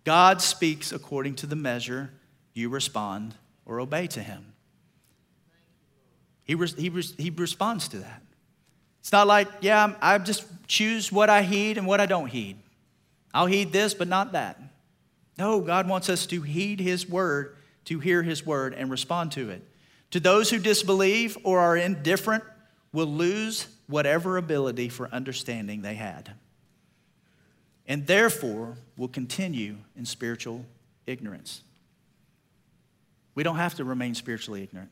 [0.05, 2.11] God speaks according to the measure
[2.53, 4.53] you respond or obey to him.
[6.44, 8.23] He, he, he responds to that.
[9.05, 12.57] It's not like, yeah, I just choose what I heed and what I don't heed.
[13.35, 14.59] I'll heed this, but not that.
[15.37, 19.51] No, God wants us to heed His word, to hear His word, and respond to
[19.51, 19.62] it.
[20.12, 22.45] To those who disbelieve or are indifferent,
[22.95, 26.33] will lose whatever ability for understanding they had,
[27.87, 30.64] and therefore will continue in spiritual
[31.07, 31.61] ignorance.
[33.35, 34.88] We don't have to remain spiritually ignorant.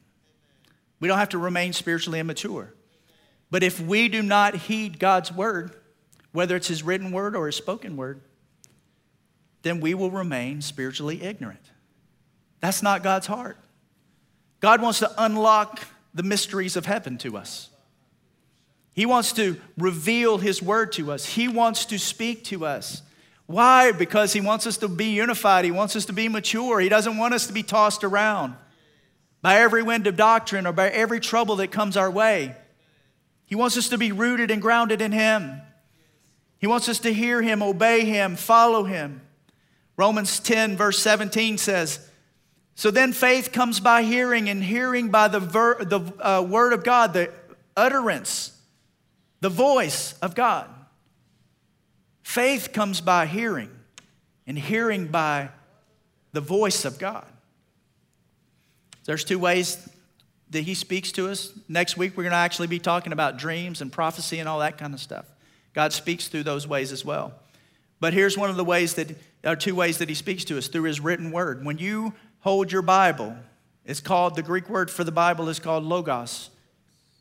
[1.01, 2.75] We don't have to remain spiritually immature.
[3.53, 5.77] But if we do not heed God's word,
[6.33, 8.23] whether it's his written word or his spoken word,
[9.61, 11.71] then we will remain spiritually ignorant.
[12.61, 13.59] That's not God's heart.
[14.61, 15.81] God wants to unlock
[16.15, 17.69] the mysteries of heaven to us.
[18.95, 21.27] He wants to reveal His word to us.
[21.27, 23.03] He wants to speak to us.
[23.45, 23.93] Why?
[23.93, 25.67] Because He wants us to be unified.
[25.67, 26.81] He wants us to be mature.
[26.81, 28.55] He doesn't want us to be tossed around
[29.43, 32.57] by every wind of doctrine or by every trouble that comes our way.
[33.53, 35.61] He wants us to be rooted and grounded in Him.
[36.59, 39.21] He wants us to hear Him, obey Him, follow Him.
[39.99, 42.01] Romans 10, verse 17 says,
[42.77, 46.83] So then faith comes by hearing, and hearing by the, ver- the uh, Word of
[46.83, 47.31] God, the
[47.77, 48.59] utterance,
[49.43, 50.71] the voice of God.
[52.23, 53.69] Faith comes by hearing,
[54.47, 55.51] and hearing by
[56.33, 57.27] the voice of God.
[59.05, 59.91] There's two ways
[60.53, 61.53] that He speaks to us.
[61.69, 64.79] Next week, we're going to actually be talking about dreams and prophecy and all that
[64.79, 65.27] kind of stuff.
[65.75, 67.33] God speaks through those ways as well.
[68.01, 70.69] But here's one of the ways that, or two ways that He speaks to us
[70.69, 71.65] through His written word.
[71.65, 73.37] When you hold your Bible,
[73.85, 76.51] it's called, the Greek word for the Bible is called logos.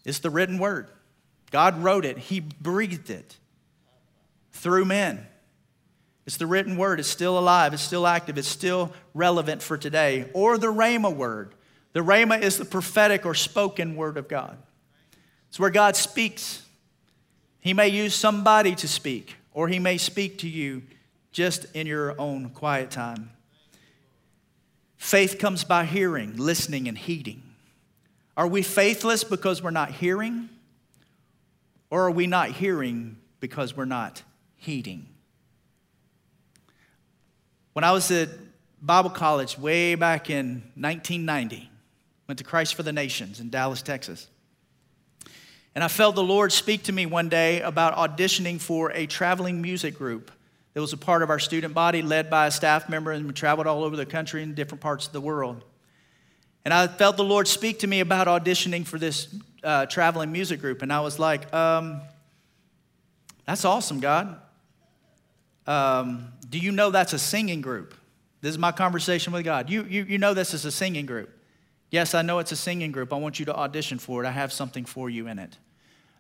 [0.06, 0.88] It's the written word.
[1.52, 3.38] God wrote it, He breathed it
[4.52, 5.26] through men.
[6.26, 7.00] It's the written word.
[7.00, 7.74] It's still alive.
[7.74, 8.38] It's still active.
[8.38, 10.30] It's still relevant for today.
[10.34, 11.56] Or the Rhema word.
[11.94, 14.58] The Rhema is the prophetic or spoken word of God.
[15.50, 16.64] It's where God speaks.
[17.60, 20.84] He may use somebody to speak, or He may speak to you
[21.32, 23.32] just in your own quiet time.
[24.98, 27.42] Faith comes by hearing, listening, and heeding.
[28.38, 30.50] Are we faithless because we're not hearing?
[31.90, 34.24] Or are we not hearing because we're not
[34.56, 35.08] heeding?
[37.74, 38.30] When I was at
[38.82, 41.71] Bible college way back in 1990,
[42.28, 44.28] went to Christ for the Nations in Dallas, Texas.
[45.74, 49.62] And I felt the Lord speak to me one day about auditioning for a traveling
[49.62, 50.32] music group
[50.74, 53.34] that was a part of our student body led by a staff member and we
[53.34, 55.64] traveled all over the country in different parts of the world.
[56.64, 59.28] And I felt the Lord speak to me about auditioning for this
[59.64, 60.82] uh, traveling music group.
[60.82, 62.02] And I was like, um,
[63.46, 64.40] that's awesome, God.
[65.68, 67.96] Um, do you know that's a singing group?
[68.42, 69.70] This is my conversation with God.
[69.70, 71.30] You, you, you know this is a singing group.
[71.92, 73.12] Yes, I know it's a singing group.
[73.12, 74.28] I want you to audition for it.
[74.28, 75.58] I have something for you in it.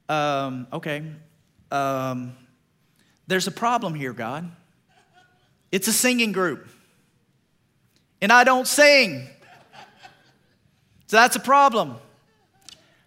[0.09, 1.01] Um, okay.
[1.71, 2.35] Um,
[3.25, 4.51] there's a problem here, God.
[5.71, 6.67] It's a singing group.
[8.21, 9.27] And I don't sing.
[11.07, 11.95] So that's a problem.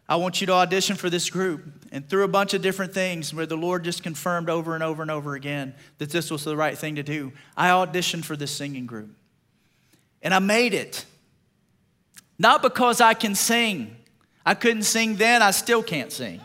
[0.09, 1.65] I want you to audition for this group.
[1.93, 5.03] And through a bunch of different things where the Lord just confirmed over and over
[5.03, 8.51] and over again that this was the right thing to do, I auditioned for this
[8.51, 9.11] singing group.
[10.23, 11.05] And I made it.
[12.39, 13.97] Not because I can sing.
[14.45, 16.41] I couldn't sing then, I still can't sing.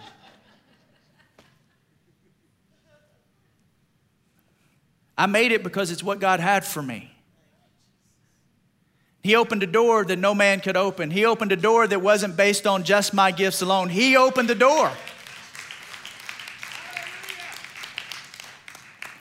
[5.17, 7.11] I made it because it's what God had for me.
[9.21, 11.11] He opened a door that no man could open.
[11.11, 13.89] He opened a door that wasn't based on just my gifts alone.
[13.89, 14.91] He opened the door.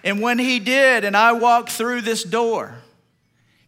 [0.04, 2.78] And when he did, and I walked through this door,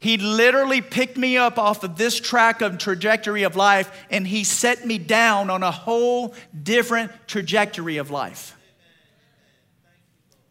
[0.00, 4.44] he literally picked me up off of this track of trajectory of life and he
[4.44, 8.56] set me down on a whole different trajectory of life.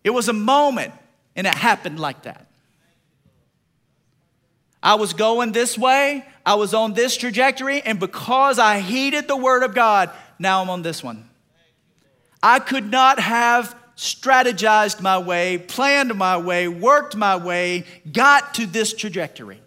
[0.04, 0.94] It was a moment
[1.36, 2.46] and it happened like that.
[4.82, 9.36] I was going this way, I was on this trajectory, and because I heeded the
[9.36, 11.30] word of God, now I'm on this one.
[12.42, 18.66] I could not have strategized my way, planned my way, worked my way, got to
[18.66, 19.60] this trajectory.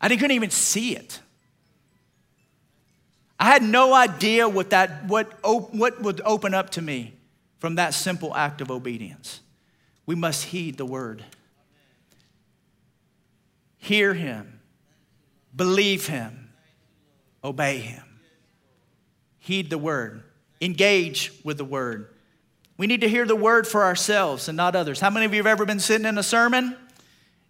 [0.00, 1.20] I couldn't even see it.
[3.38, 7.14] I had no idea what, that, what, what would open up to me
[7.60, 9.40] from that simple act of obedience.
[10.04, 11.24] We must heed the word
[13.78, 14.58] hear him,
[15.54, 16.50] believe him,
[17.44, 18.02] obey him.
[19.38, 20.24] Heed the word,
[20.60, 22.08] engage with the word.
[22.78, 25.00] We need to hear the word for ourselves and not others.
[25.00, 26.76] How many of you have ever been sitting in a sermon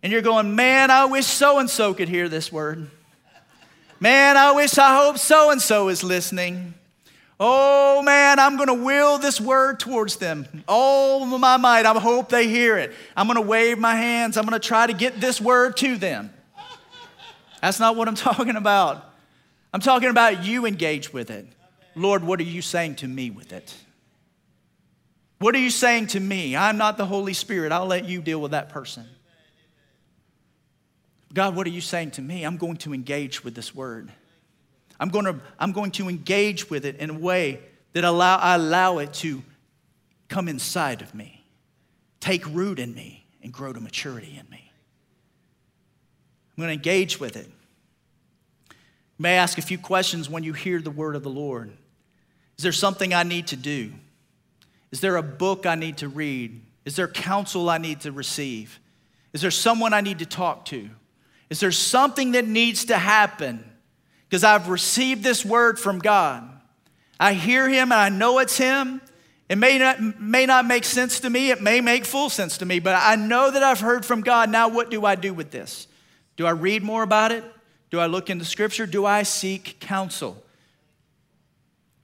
[0.02, 2.88] and you're going, Man, I wish so and so could hear this word?
[3.98, 6.74] Man, I wish, I hope so and so is listening.
[7.38, 10.46] Oh man, I'm going to will this word towards them.
[10.66, 12.92] All my might, I hope they hear it.
[13.16, 14.36] I'm going to wave my hands.
[14.36, 16.32] I'm going to try to get this word to them.
[17.60, 19.04] That's not what I'm talking about.
[19.72, 21.46] I'm talking about you engage with it.
[21.94, 23.74] Lord, what are you saying to me with it?
[25.38, 26.56] What are you saying to me?
[26.56, 27.72] I'm not the Holy Spirit.
[27.72, 29.06] I'll let you deal with that person.
[31.34, 32.44] God, what are you saying to me?
[32.44, 34.10] I'm going to engage with this word.
[34.98, 37.60] I'm going to, I'm going to engage with it in a way
[37.92, 39.42] that allow, I allow it to
[40.28, 41.44] come inside of me,
[42.20, 44.72] take root in me, and grow to maturity in me.
[46.56, 47.46] I'm going to engage with it.
[48.70, 51.70] You may ask a few questions when you hear the word of the Lord.
[52.56, 53.92] Is there something I need to do?
[54.96, 56.58] Is there a book I need to read?
[56.86, 58.80] Is there counsel I need to receive?
[59.32, 60.88] Is there someone I need to talk to?
[61.50, 63.62] Is there something that needs to happen?
[64.28, 66.48] because I've received this word from God.
[67.18, 69.00] I hear him and I know it's him.
[69.48, 72.66] It may not, may not make sense to me, it may make full sense to
[72.66, 74.50] me, but I know that I've heard from God.
[74.50, 75.86] Now, what do I do with this?
[76.36, 77.44] Do I read more about it?
[77.90, 78.86] Do I look into scripture?
[78.86, 80.42] Do I seek counsel?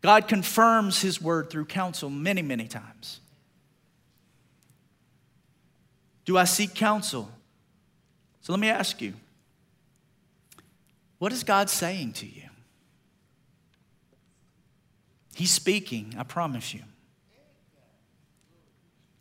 [0.02, 3.20] God confirms his word through counsel many, many times.
[6.24, 7.30] Do I seek counsel?
[8.40, 9.14] So let me ask you
[11.18, 12.42] what is God saying to you?
[15.36, 16.82] He's speaking, I promise you.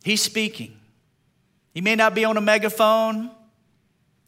[0.04, 0.76] He's speaking.
[1.72, 3.30] He may not be on a megaphone,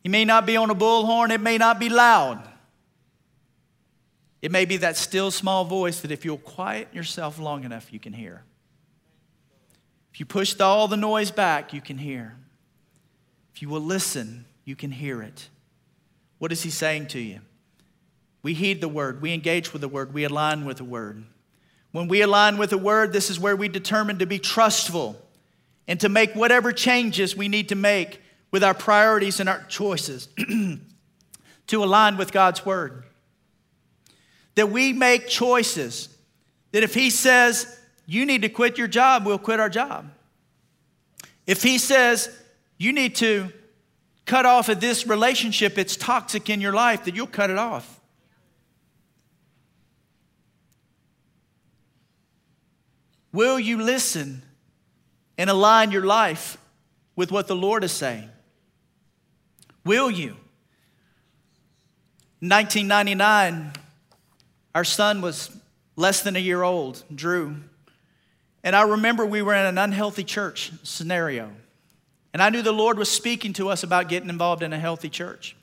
[0.05, 2.48] he may not be on a bullhorn, it may not be loud.
[4.45, 7.99] It may be that still small voice that if you'll quiet yourself long enough, you
[7.99, 8.42] can hear.
[10.12, 12.36] If you push all the noise back, you can hear.
[13.55, 15.49] If you will listen, you can hear it.
[16.36, 17.40] What is he saying to you?
[18.42, 21.24] We heed the word, we engage with the word, we align with the word.
[21.92, 25.16] When we align with the word, this is where we determine to be trustful
[25.88, 28.20] and to make whatever changes we need to make
[28.51, 30.28] with our priorities and our choices
[31.68, 33.05] to align with God's word.
[34.55, 36.09] That we make choices.
[36.72, 40.11] That if He says, you need to quit your job, we'll quit our job.
[41.46, 42.28] If He says,
[42.78, 43.52] you need to
[44.26, 48.00] cut off of this relationship, it's toxic in your life, that you'll cut it off.
[53.32, 54.42] Will you listen
[55.36, 56.57] and align your life
[57.16, 58.30] with what the Lord is saying?
[59.84, 60.36] Will you?
[62.40, 63.72] 1999,
[64.75, 65.51] our son was
[65.97, 67.57] less than a year old, Drew.
[68.62, 71.51] And I remember we were in an unhealthy church scenario.
[72.33, 75.09] And I knew the Lord was speaking to us about getting involved in a healthy
[75.09, 75.55] church.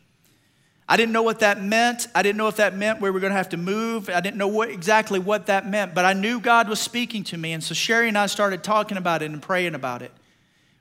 [0.88, 2.08] I didn't know what that meant.
[2.14, 4.10] I didn't know if that meant we were going to have to move.
[4.10, 7.38] I didn't know what, exactly what that meant, but I knew God was speaking to
[7.38, 7.54] me.
[7.54, 10.12] And so Sherry and I started talking about it and praying about it.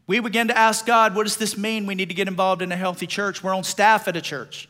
[0.06, 1.86] We began to ask God, what does this mean?
[1.86, 3.44] We need to get involved in a healthy church.
[3.44, 4.68] We're on staff at a church.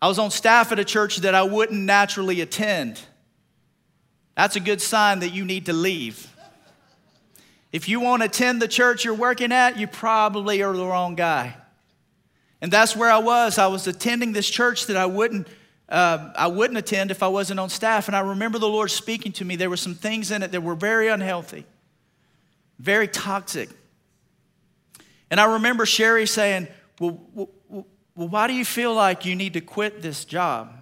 [0.00, 3.00] I was on staff at a church that I wouldn't naturally attend.
[4.36, 6.32] That's a good sign that you need to leave.
[7.72, 11.56] If you won't attend the church you're working at, you probably are the wrong guy.
[12.60, 13.58] And that's where I was.
[13.58, 15.48] I was attending this church that I wouldn't,
[15.88, 18.06] uh, I wouldn't attend if I wasn't on staff.
[18.06, 19.56] And I remember the Lord speaking to me.
[19.56, 21.66] There were some things in it that were very unhealthy,
[22.78, 23.68] very toxic.
[25.30, 26.68] And I remember Sherry saying,
[27.00, 27.50] well,
[28.18, 30.72] well, why do you feel like you need to quit this job?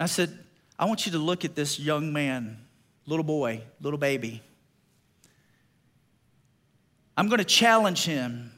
[0.00, 0.36] I said,
[0.76, 2.58] I want you to look at this young man,
[3.06, 4.42] little boy, little baby.
[7.16, 8.50] I'm going to challenge him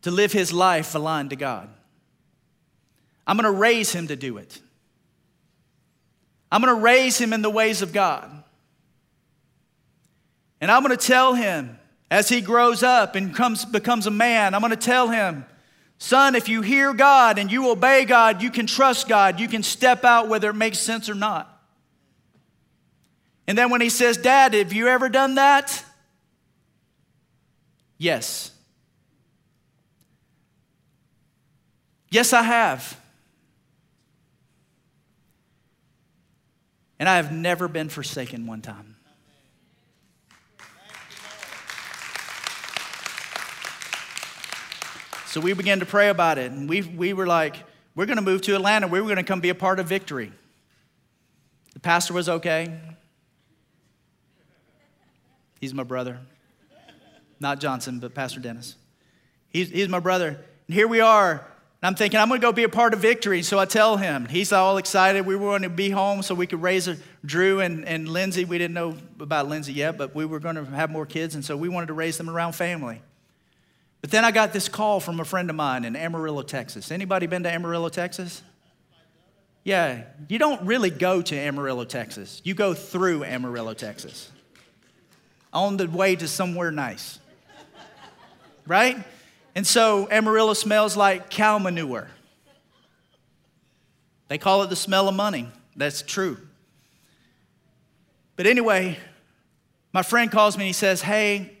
[0.00, 1.68] to live his life aligned to God.
[3.26, 4.58] I'm going to raise him to do it.
[6.50, 8.30] I'm going to raise him in the ways of God.
[10.62, 11.78] And I'm going to tell him
[12.10, 15.44] as he grows up and comes, becomes a man, I'm going to tell him,
[15.98, 19.38] son, if you hear God and you obey God, you can trust God.
[19.38, 21.54] You can step out whether it makes sense or not.
[23.46, 25.84] And then when he says, Dad, have you ever done that?
[27.96, 28.50] Yes.
[32.10, 33.00] Yes, I have.
[36.98, 38.97] And I have never been forsaken one time.
[45.28, 47.56] So we began to pray about it, and we, we were like,
[47.94, 48.88] we're going to move to Atlanta.
[48.88, 50.32] We were going to come be a part of victory.
[51.74, 52.78] The pastor was okay.
[55.60, 56.18] He's my brother.
[57.40, 58.76] Not Johnson, but Pastor Dennis.
[59.48, 60.28] He's, he's my brother.
[60.66, 61.46] And here we are
[61.80, 63.42] and I'm thinking, I'm going to go be a part of victory.
[63.42, 64.26] So I tell him.
[64.26, 65.24] He's all excited.
[65.24, 68.44] We were going to be home so we could raise a, Drew and, and Lindsay.
[68.44, 71.36] We didn't know about Lindsay yet, but we were going to have more kids.
[71.36, 73.00] And so we wanted to raise them around family.
[74.00, 76.90] But then I got this call from a friend of mine in Amarillo, Texas.
[76.90, 78.42] Anybody been to Amarillo, Texas?
[79.64, 82.40] Yeah, you don't really go to Amarillo, Texas.
[82.44, 84.30] You go through Amarillo, Texas
[85.52, 87.18] on the way to somewhere nice.
[88.66, 88.96] Right?
[89.54, 92.08] And so Amarillo smells like cow manure.
[94.28, 95.48] They call it the smell of money.
[95.74, 96.38] That's true.
[98.36, 98.98] But anyway,
[99.92, 101.57] my friend calls me and he says, Hey,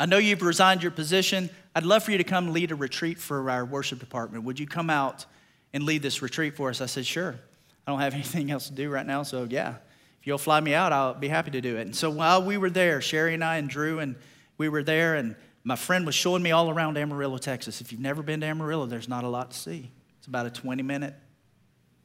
[0.00, 1.50] I know you've resigned your position.
[1.74, 4.44] I'd love for you to come lead a retreat for our worship department.
[4.44, 5.26] Would you come out
[5.74, 6.80] and lead this retreat for us?
[6.80, 7.38] I said, Sure.
[7.86, 9.74] I don't have anything else to do right now, so yeah.
[10.20, 11.82] If you'll fly me out, I'll be happy to do it.
[11.82, 14.16] And so while we were there, Sherry and I and Drew and
[14.56, 17.82] we were there, and my friend was showing me all around Amarillo, Texas.
[17.82, 19.90] If you've never been to Amarillo, there's not a lot to see.
[20.18, 21.14] It's about a 20 minute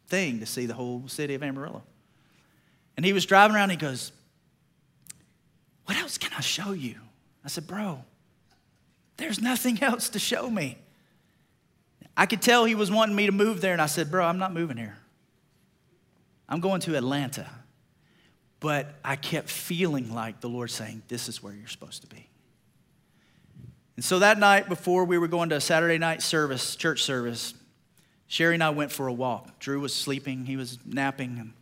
[0.07, 1.83] thing to see the whole city of Amarillo.
[2.97, 4.11] And he was driving around, he goes,
[5.85, 6.95] What else can I show you?
[7.45, 8.03] I said, Bro,
[9.17, 10.77] there's nothing else to show me.
[12.17, 14.37] I could tell he was wanting me to move there, and I said, Bro, I'm
[14.37, 14.97] not moving here.
[16.49, 17.49] I'm going to Atlanta.
[18.59, 22.29] But I kept feeling like the Lord saying, This is where you're supposed to be.
[23.95, 27.53] And so that night, before we were going to a Saturday night service, church service,
[28.27, 29.59] Sherry and I went for a walk.
[29.59, 31.53] Drew was sleeping, he was napping.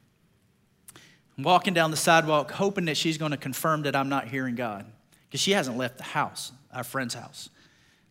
[1.38, 4.56] I'm walking down the sidewalk, hoping that she's going to confirm that I'm not hearing
[4.56, 4.86] God,
[5.34, 7.50] because she hasn't left the house, our friend's house.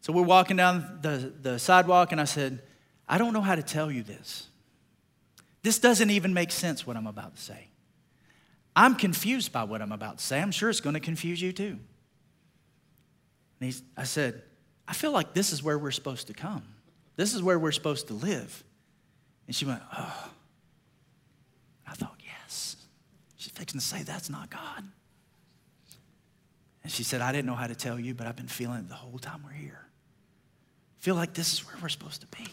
[0.01, 2.61] So we're walking down the, the sidewalk, and I said,
[3.09, 4.49] I don't know how to tell you this.
[5.63, 7.69] This doesn't even make sense, what I'm about to say.
[8.75, 10.43] I'm confused by what I'm about to say.
[10.43, 11.79] I'm sure it's going to confuse you too.
[13.61, 14.43] And I said,
[14.89, 16.65] I feel like this is where we're supposed to come.
[17.15, 18.65] This is where we're supposed to live.
[19.47, 20.31] And she went, Oh.
[21.87, 22.75] I thought, Yes.
[23.37, 24.83] She's fixing to say, That's not God.
[26.83, 28.89] And she said, I didn't know how to tell you, but I've been feeling it
[28.89, 29.87] the whole time we're here.
[30.99, 32.47] Feel like this is where we're supposed to be.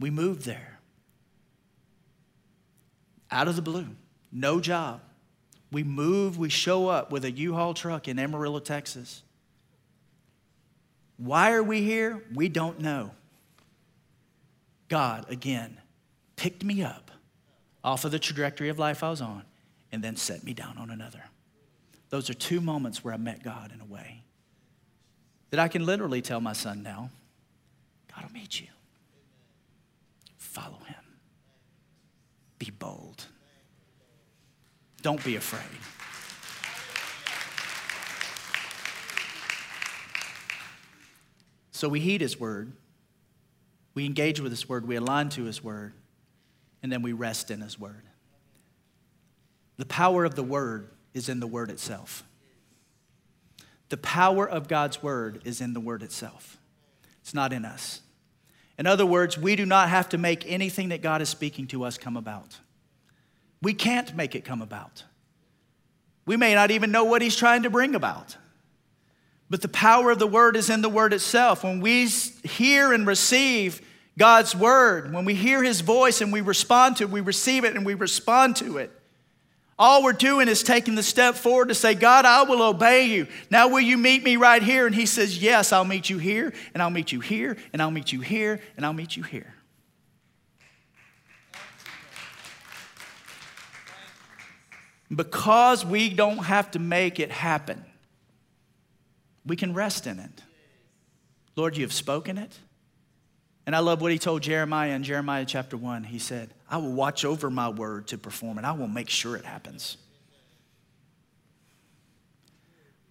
[0.00, 0.78] We moved there.
[3.30, 3.86] Out of the blue,
[4.32, 5.00] no job,
[5.70, 9.22] we move, we show up with a U Haul truck in Amarillo, Texas.
[11.18, 12.22] Why are we here?
[12.34, 13.10] We don't know.
[14.88, 15.78] God, again,
[16.36, 17.10] picked me up
[17.84, 19.42] off of the trajectory of life I was on
[19.92, 21.24] and then set me down on another.
[22.10, 24.22] Those are two moments where I met God in a way
[25.50, 27.10] that I can literally tell my son now
[28.14, 28.66] God will meet you.
[30.36, 30.96] Follow him.
[32.58, 33.26] Be bold.
[35.02, 35.62] Don't be afraid.
[41.70, 42.72] So we heed his word,
[43.94, 45.92] we engage with his word, we align to his word,
[46.82, 48.02] and then we rest in his word.
[49.78, 52.24] The power of the word is in the word itself.
[53.88, 56.58] The power of God's word is in the word itself.
[57.22, 58.02] It's not in us.
[58.78, 61.84] In other words, we do not have to make anything that God is speaking to
[61.84, 62.58] us come about.
[63.62, 65.04] We can't make it come about.
[66.26, 68.36] We may not even know what He's trying to bring about.
[69.50, 71.64] But the power of the Word is in the Word itself.
[71.64, 73.80] When we hear and receive
[74.18, 77.74] God's Word, when we hear His voice and we respond to it, we receive it
[77.74, 78.92] and we respond to it.
[79.78, 83.28] All we're doing is taking the step forward to say, God, I will obey you.
[83.48, 84.86] Now, will you meet me right here?
[84.86, 87.92] And he says, Yes, I'll meet you here, and I'll meet you here, and I'll
[87.92, 89.54] meet you here, and I'll meet you here.
[95.14, 97.84] Because we don't have to make it happen,
[99.46, 100.42] we can rest in it.
[101.56, 102.58] Lord, you have spoken it.
[103.64, 106.04] And I love what he told Jeremiah in Jeremiah chapter 1.
[106.04, 109.36] He said, I will watch over my word to perform it, I will make sure
[109.36, 109.96] it happens.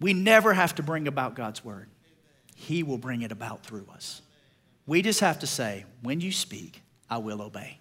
[0.00, 1.88] We never have to bring about God's word,
[2.54, 4.22] He will bring it about through us.
[4.86, 7.78] We just have to say, When you speak, I will obey.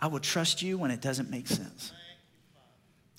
[0.00, 1.92] I will trust you when it doesn't make sense.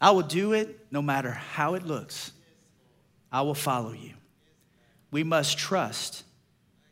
[0.01, 2.31] I will do it no matter how it looks.
[3.31, 4.13] I will follow you.
[5.11, 6.23] We must trust,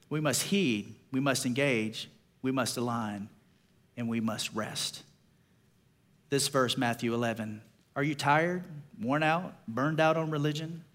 [0.10, 2.10] we must heed we must engage,
[2.42, 3.30] we must align,
[4.00, 5.04] and we must rest.
[6.30, 7.62] This verse, Matthew 11.
[7.95, 8.64] Are you tired,
[9.00, 10.86] worn out, burned out on religion?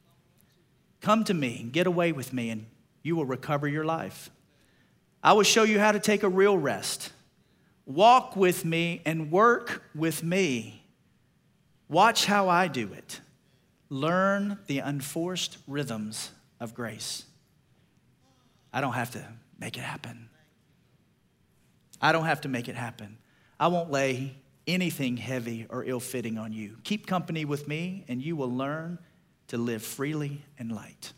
[1.00, 2.66] Come to me, get away with me, and
[3.02, 4.30] you will recover your life.
[5.22, 7.12] I will show you how to take a real rest.
[7.84, 10.82] Walk with me and work with me.
[11.88, 13.20] Watch how I do it.
[13.90, 17.24] Learn the unforced rhythms of grace.
[18.72, 19.24] I don't have to
[19.58, 20.30] make it happen.
[22.04, 23.16] I don't have to make it happen.
[23.58, 24.36] I won't lay
[24.66, 26.76] anything heavy or ill fitting on you.
[26.84, 28.98] Keep company with me, and you will learn
[29.48, 31.12] to live freely and light.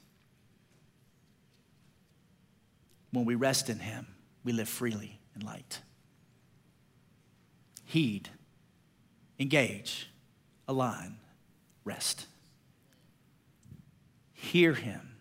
[3.11, 4.07] When we rest in Him,
[4.45, 5.81] we live freely and light.
[7.85, 8.29] Heed,
[9.41, 10.11] engage,
[10.69, 11.17] align,
[11.85, 12.27] rest.
[14.33, 15.17] Hear Him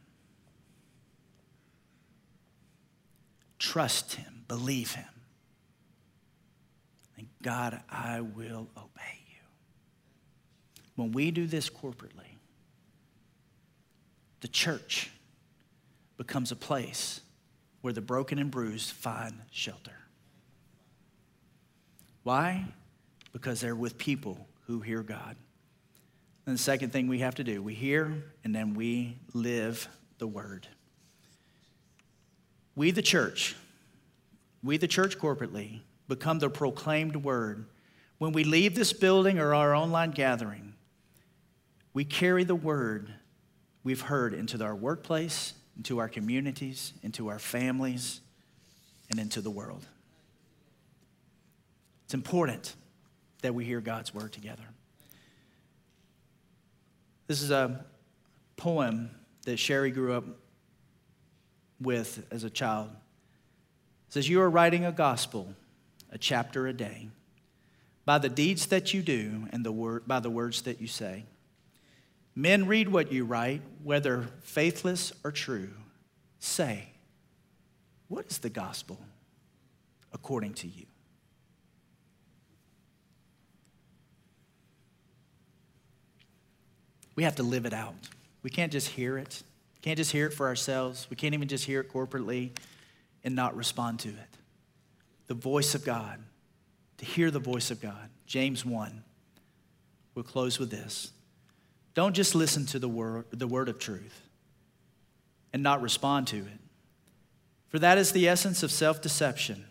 [3.57, 5.14] Trust Him, believe Him.
[7.45, 9.43] God, I will obey you.
[10.95, 12.39] When we do this corporately,
[14.41, 15.11] the church
[16.17, 17.21] becomes a place
[17.81, 19.93] where the broken and bruised find shelter.
[22.23, 22.65] Why?
[23.31, 25.35] Because they're with people who hear God.
[26.47, 29.87] And the second thing we have to do, we hear and then we live
[30.17, 30.67] the word.
[32.75, 33.55] We, the church,
[34.63, 37.65] we, the church corporately, become the proclaimed word.
[38.17, 40.73] When we leave this building or our online gathering,
[41.93, 43.13] we carry the word
[43.83, 48.21] we've heard into our workplace, into our communities, into our families,
[49.09, 49.85] and into the world.
[52.05, 52.75] It's important
[53.41, 54.63] that we hear God's word together.
[57.27, 57.85] This is a
[58.57, 59.09] poem
[59.45, 60.25] that Sherry grew up
[61.79, 62.89] with as a child.
[64.07, 65.53] It says, You are writing a gospel,
[66.15, 67.09] a chapter a day,
[68.05, 71.25] by the deeds that you do and the word, by the words that you say.
[72.33, 75.71] Men read what you write, whether faithless or true.
[76.39, 76.87] Say,
[78.07, 78.97] What is the gospel
[80.13, 80.85] according to you?
[87.15, 87.95] We have to live it out.
[88.41, 89.43] We can't just hear it.
[89.81, 91.07] Can't just hear it for ourselves.
[91.09, 92.51] We can't even just hear it corporately
[93.25, 94.37] and not respond to it.
[95.27, 96.19] The voice of God,
[96.97, 98.09] to hear the voice of God.
[98.25, 99.03] James 1.
[100.13, 101.11] We'll close with this.
[101.93, 104.21] Don't just listen to the word, the word of truth
[105.55, 106.59] and not respond to it,
[107.69, 109.65] for that is the essence of self deception.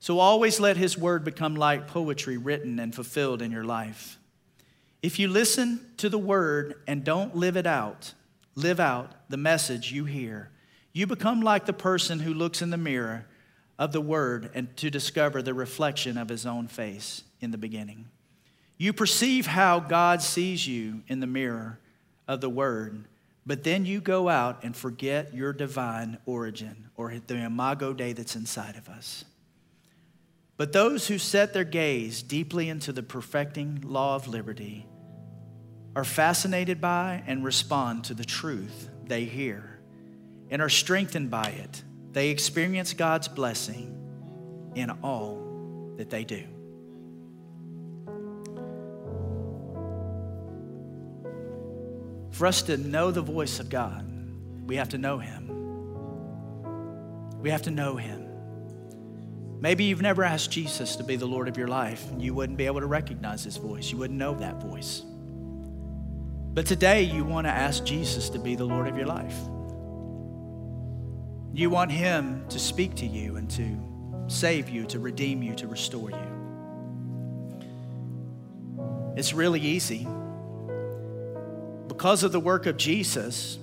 [0.00, 4.18] So always let his word become like poetry written and fulfilled in your life.
[5.00, 8.12] If you listen to the word and don't live it out,
[8.56, 10.50] live out the message you hear,
[10.92, 13.26] you become like the person who looks in the mirror
[13.78, 18.08] of the Word and to discover the reflection of his own face in the beginning.
[18.78, 21.78] You perceive how God sees you in the mirror
[22.26, 23.04] of the Word,
[23.44, 28.36] but then you go out and forget your divine origin or the imago Dei that's
[28.36, 29.24] inside of us.
[30.56, 34.86] But those who set their gaze deeply into the perfecting law of liberty
[35.96, 39.80] are fascinated by and respond to the truth they hear.
[40.52, 41.82] and are strengthened by it.
[42.12, 43.88] They experience God's blessing
[44.74, 46.44] in all that they do.
[52.32, 54.08] For us to know the voice of God,
[54.66, 55.48] we have to know Him.
[57.40, 58.28] We have to know Him.
[59.60, 62.58] Maybe you've never asked Jesus to be the Lord of your life, and you wouldn't
[62.58, 63.92] be able to recognize His voice.
[63.92, 65.02] You wouldn't know that voice.
[66.54, 69.36] But today, you want to ask Jesus to be the Lord of your life.
[71.54, 73.78] You want Him to speak to you and to
[74.26, 76.32] save you, to redeem you, to restore you.
[79.16, 80.06] It's really easy.
[81.88, 83.58] Because of the work of Jesus,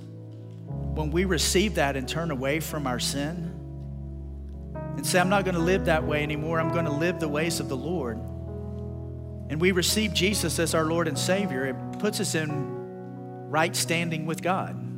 [0.68, 3.52] when we receive that and turn away from our sin
[4.96, 7.28] and say, I'm not going to live that way anymore, I'm going to live the
[7.28, 8.18] ways of the Lord,
[9.50, 14.28] and we receive Jesus as our Lord and Savior, it puts us in right standing
[14.28, 14.89] with God.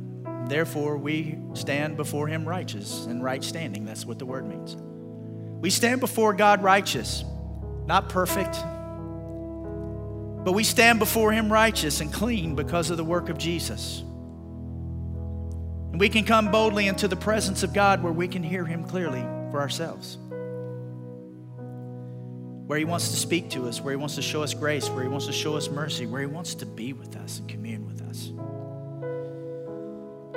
[0.48, 3.84] Therefore, we stand before Him righteous and right standing.
[3.84, 4.76] That's what the word means.
[5.60, 7.24] We stand before God righteous,
[7.86, 8.54] not perfect,
[10.44, 14.00] but we stand before Him righteous and clean because of the work of Jesus.
[15.92, 18.84] And we can come boldly into the presence of God where we can hear Him
[18.84, 19.20] clearly
[19.50, 20.18] for ourselves.
[22.66, 25.02] Where He wants to speak to us, where He wants to show us grace, where
[25.02, 27.86] He wants to show us mercy, where He wants to be with us and commune
[27.86, 28.32] with us.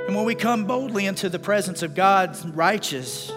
[0.08, 3.32] And when we come boldly into the presence of God, righteous,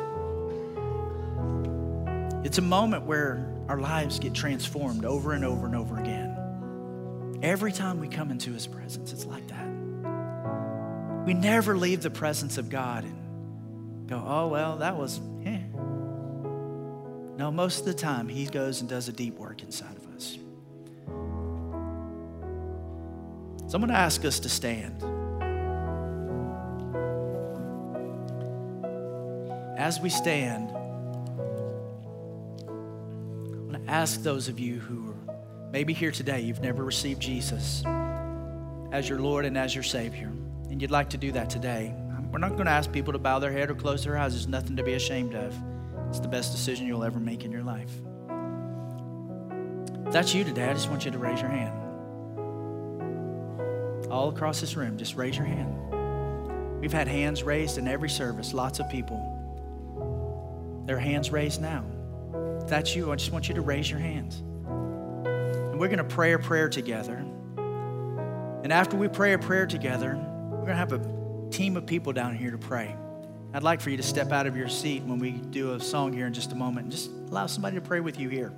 [2.45, 7.39] it's a moment where our lives get transformed over and over and over again.
[7.43, 9.67] Every time we come into His presence, it's like that.
[11.25, 15.61] We never leave the presence of God and go, oh, well, that was, eh.
[17.37, 20.39] No, most of the time, He goes and does a deep work inside of us.
[23.71, 25.03] So I'm going to ask us to stand.
[29.89, 30.75] As we stand, I
[33.73, 35.17] want to ask those of you who are
[35.73, 37.83] maybe here today, you've never received Jesus
[38.93, 40.27] as your Lord and as your Savior,
[40.69, 41.95] and you'd like to do that today.
[42.31, 44.35] We're not going to ask people to bow their head or close their eyes.
[44.35, 45.57] There's nothing to be ashamed of.
[46.11, 47.91] It's the best decision you'll ever make in your life.
[50.07, 51.73] If that's you today, I just want you to raise your hand.
[54.13, 56.79] All across this room, just raise your hand.
[56.79, 59.37] We've had hands raised in every service, lots of people.
[60.89, 61.85] Their hands raised now.
[62.63, 64.37] If that's you, I just want you to raise your hands.
[64.39, 67.23] And we're going to pray a prayer together.
[68.65, 72.15] And after we pray a prayer together, we're going to have a team of people
[72.15, 72.97] down here to pray.
[73.53, 76.15] I'd like for you to step out of your seat when we do a song
[76.15, 78.51] here in just a moment and just allow somebody to pray with you here,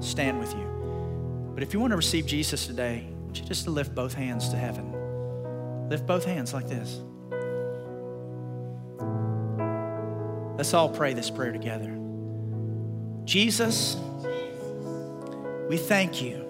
[0.00, 1.52] stand with you.
[1.52, 4.14] But if you want to receive Jesus today, I want you just to lift both
[4.14, 5.90] hands to heaven.
[5.90, 7.02] Lift both hands like this.
[10.56, 11.98] Let's all pray this prayer together.
[13.24, 13.96] Jesus,
[15.68, 16.44] we thank you.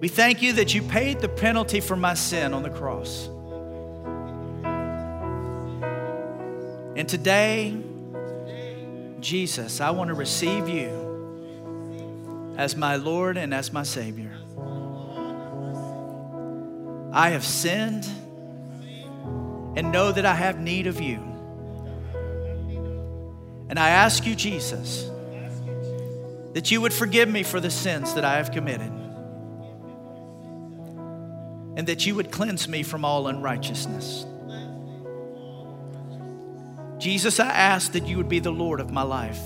[0.00, 3.28] We thank you that you paid the penalty for my sin on the cross.
[6.96, 7.76] And today,
[9.20, 14.32] Jesus, I want to receive you as my Lord and as my Savior.
[17.12, 18.06] I have sinned
[19.76, 21.31] and know that I have need of you.
[23.72, 25.08] And I ask you, Jesus,
[26.52, 28.92] that you would forgive me for the sins that I have committed
[31.78, 34.26] and that you would cleanse me from all unrighteousness.
[36.98, 39.40] Jesus, I ask that you would be the Lord of my life.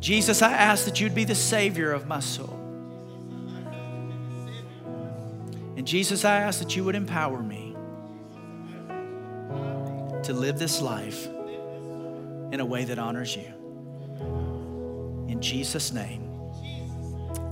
[0.00, 2.58] Jesus, I ask that you'd be the Savior of my soul.
[5.76, 7.67] And Jesus, I ask that you would empower me
[10.24, 11.26] to live this life
[12.52, 13.52] in a way that honors you.
[15.28, 16.22] In Jesus' name,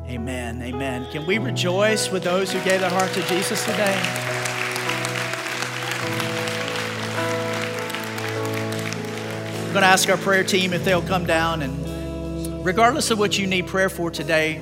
[0.08, 0.62] amen.
[0.62, 1.06] Amen.
[1.12, 4.00] Can we rejoice with those who gave their heart to Jesus today?
[9.66, 13.38] I'm going to ask our prayer team if they'll come down and regardless of what
[13.38, 14.60] you need prayer for today,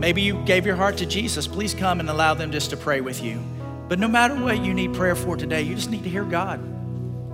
[0.00, 3.00] maybe you gave your heart to Jesus, please come and allow them just to pray
[3.00, 3.40] with you.
[3.88, 6.58] But no matter what you need prayer for today, you just need to hear God.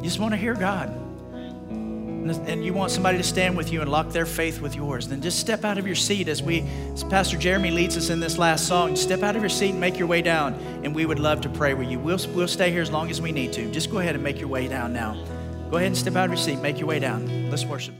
[0.04, 0.90] You just want to hear God.
[2.46, 5.22] And you want somebody to stand with you and lock their faith with yours, then
[5.22, 6.60] just step out of your seat as we,
[6.92, 8.96] as Pastor Jeremy leads us in this last song.
[8.96, 10.52] Step out of your seat and make your way down,
[10.84, 11.98] and we would love to pray with you.
[11.98, 13.70] We'll, we'll stay here as long as we need to.
[13.70, 15.14] Just go ahead and make your way down now.
[15.70, 17.50] Go ahead and step out of your seat, make your way down.
[17.50, 17.94] Let's worship.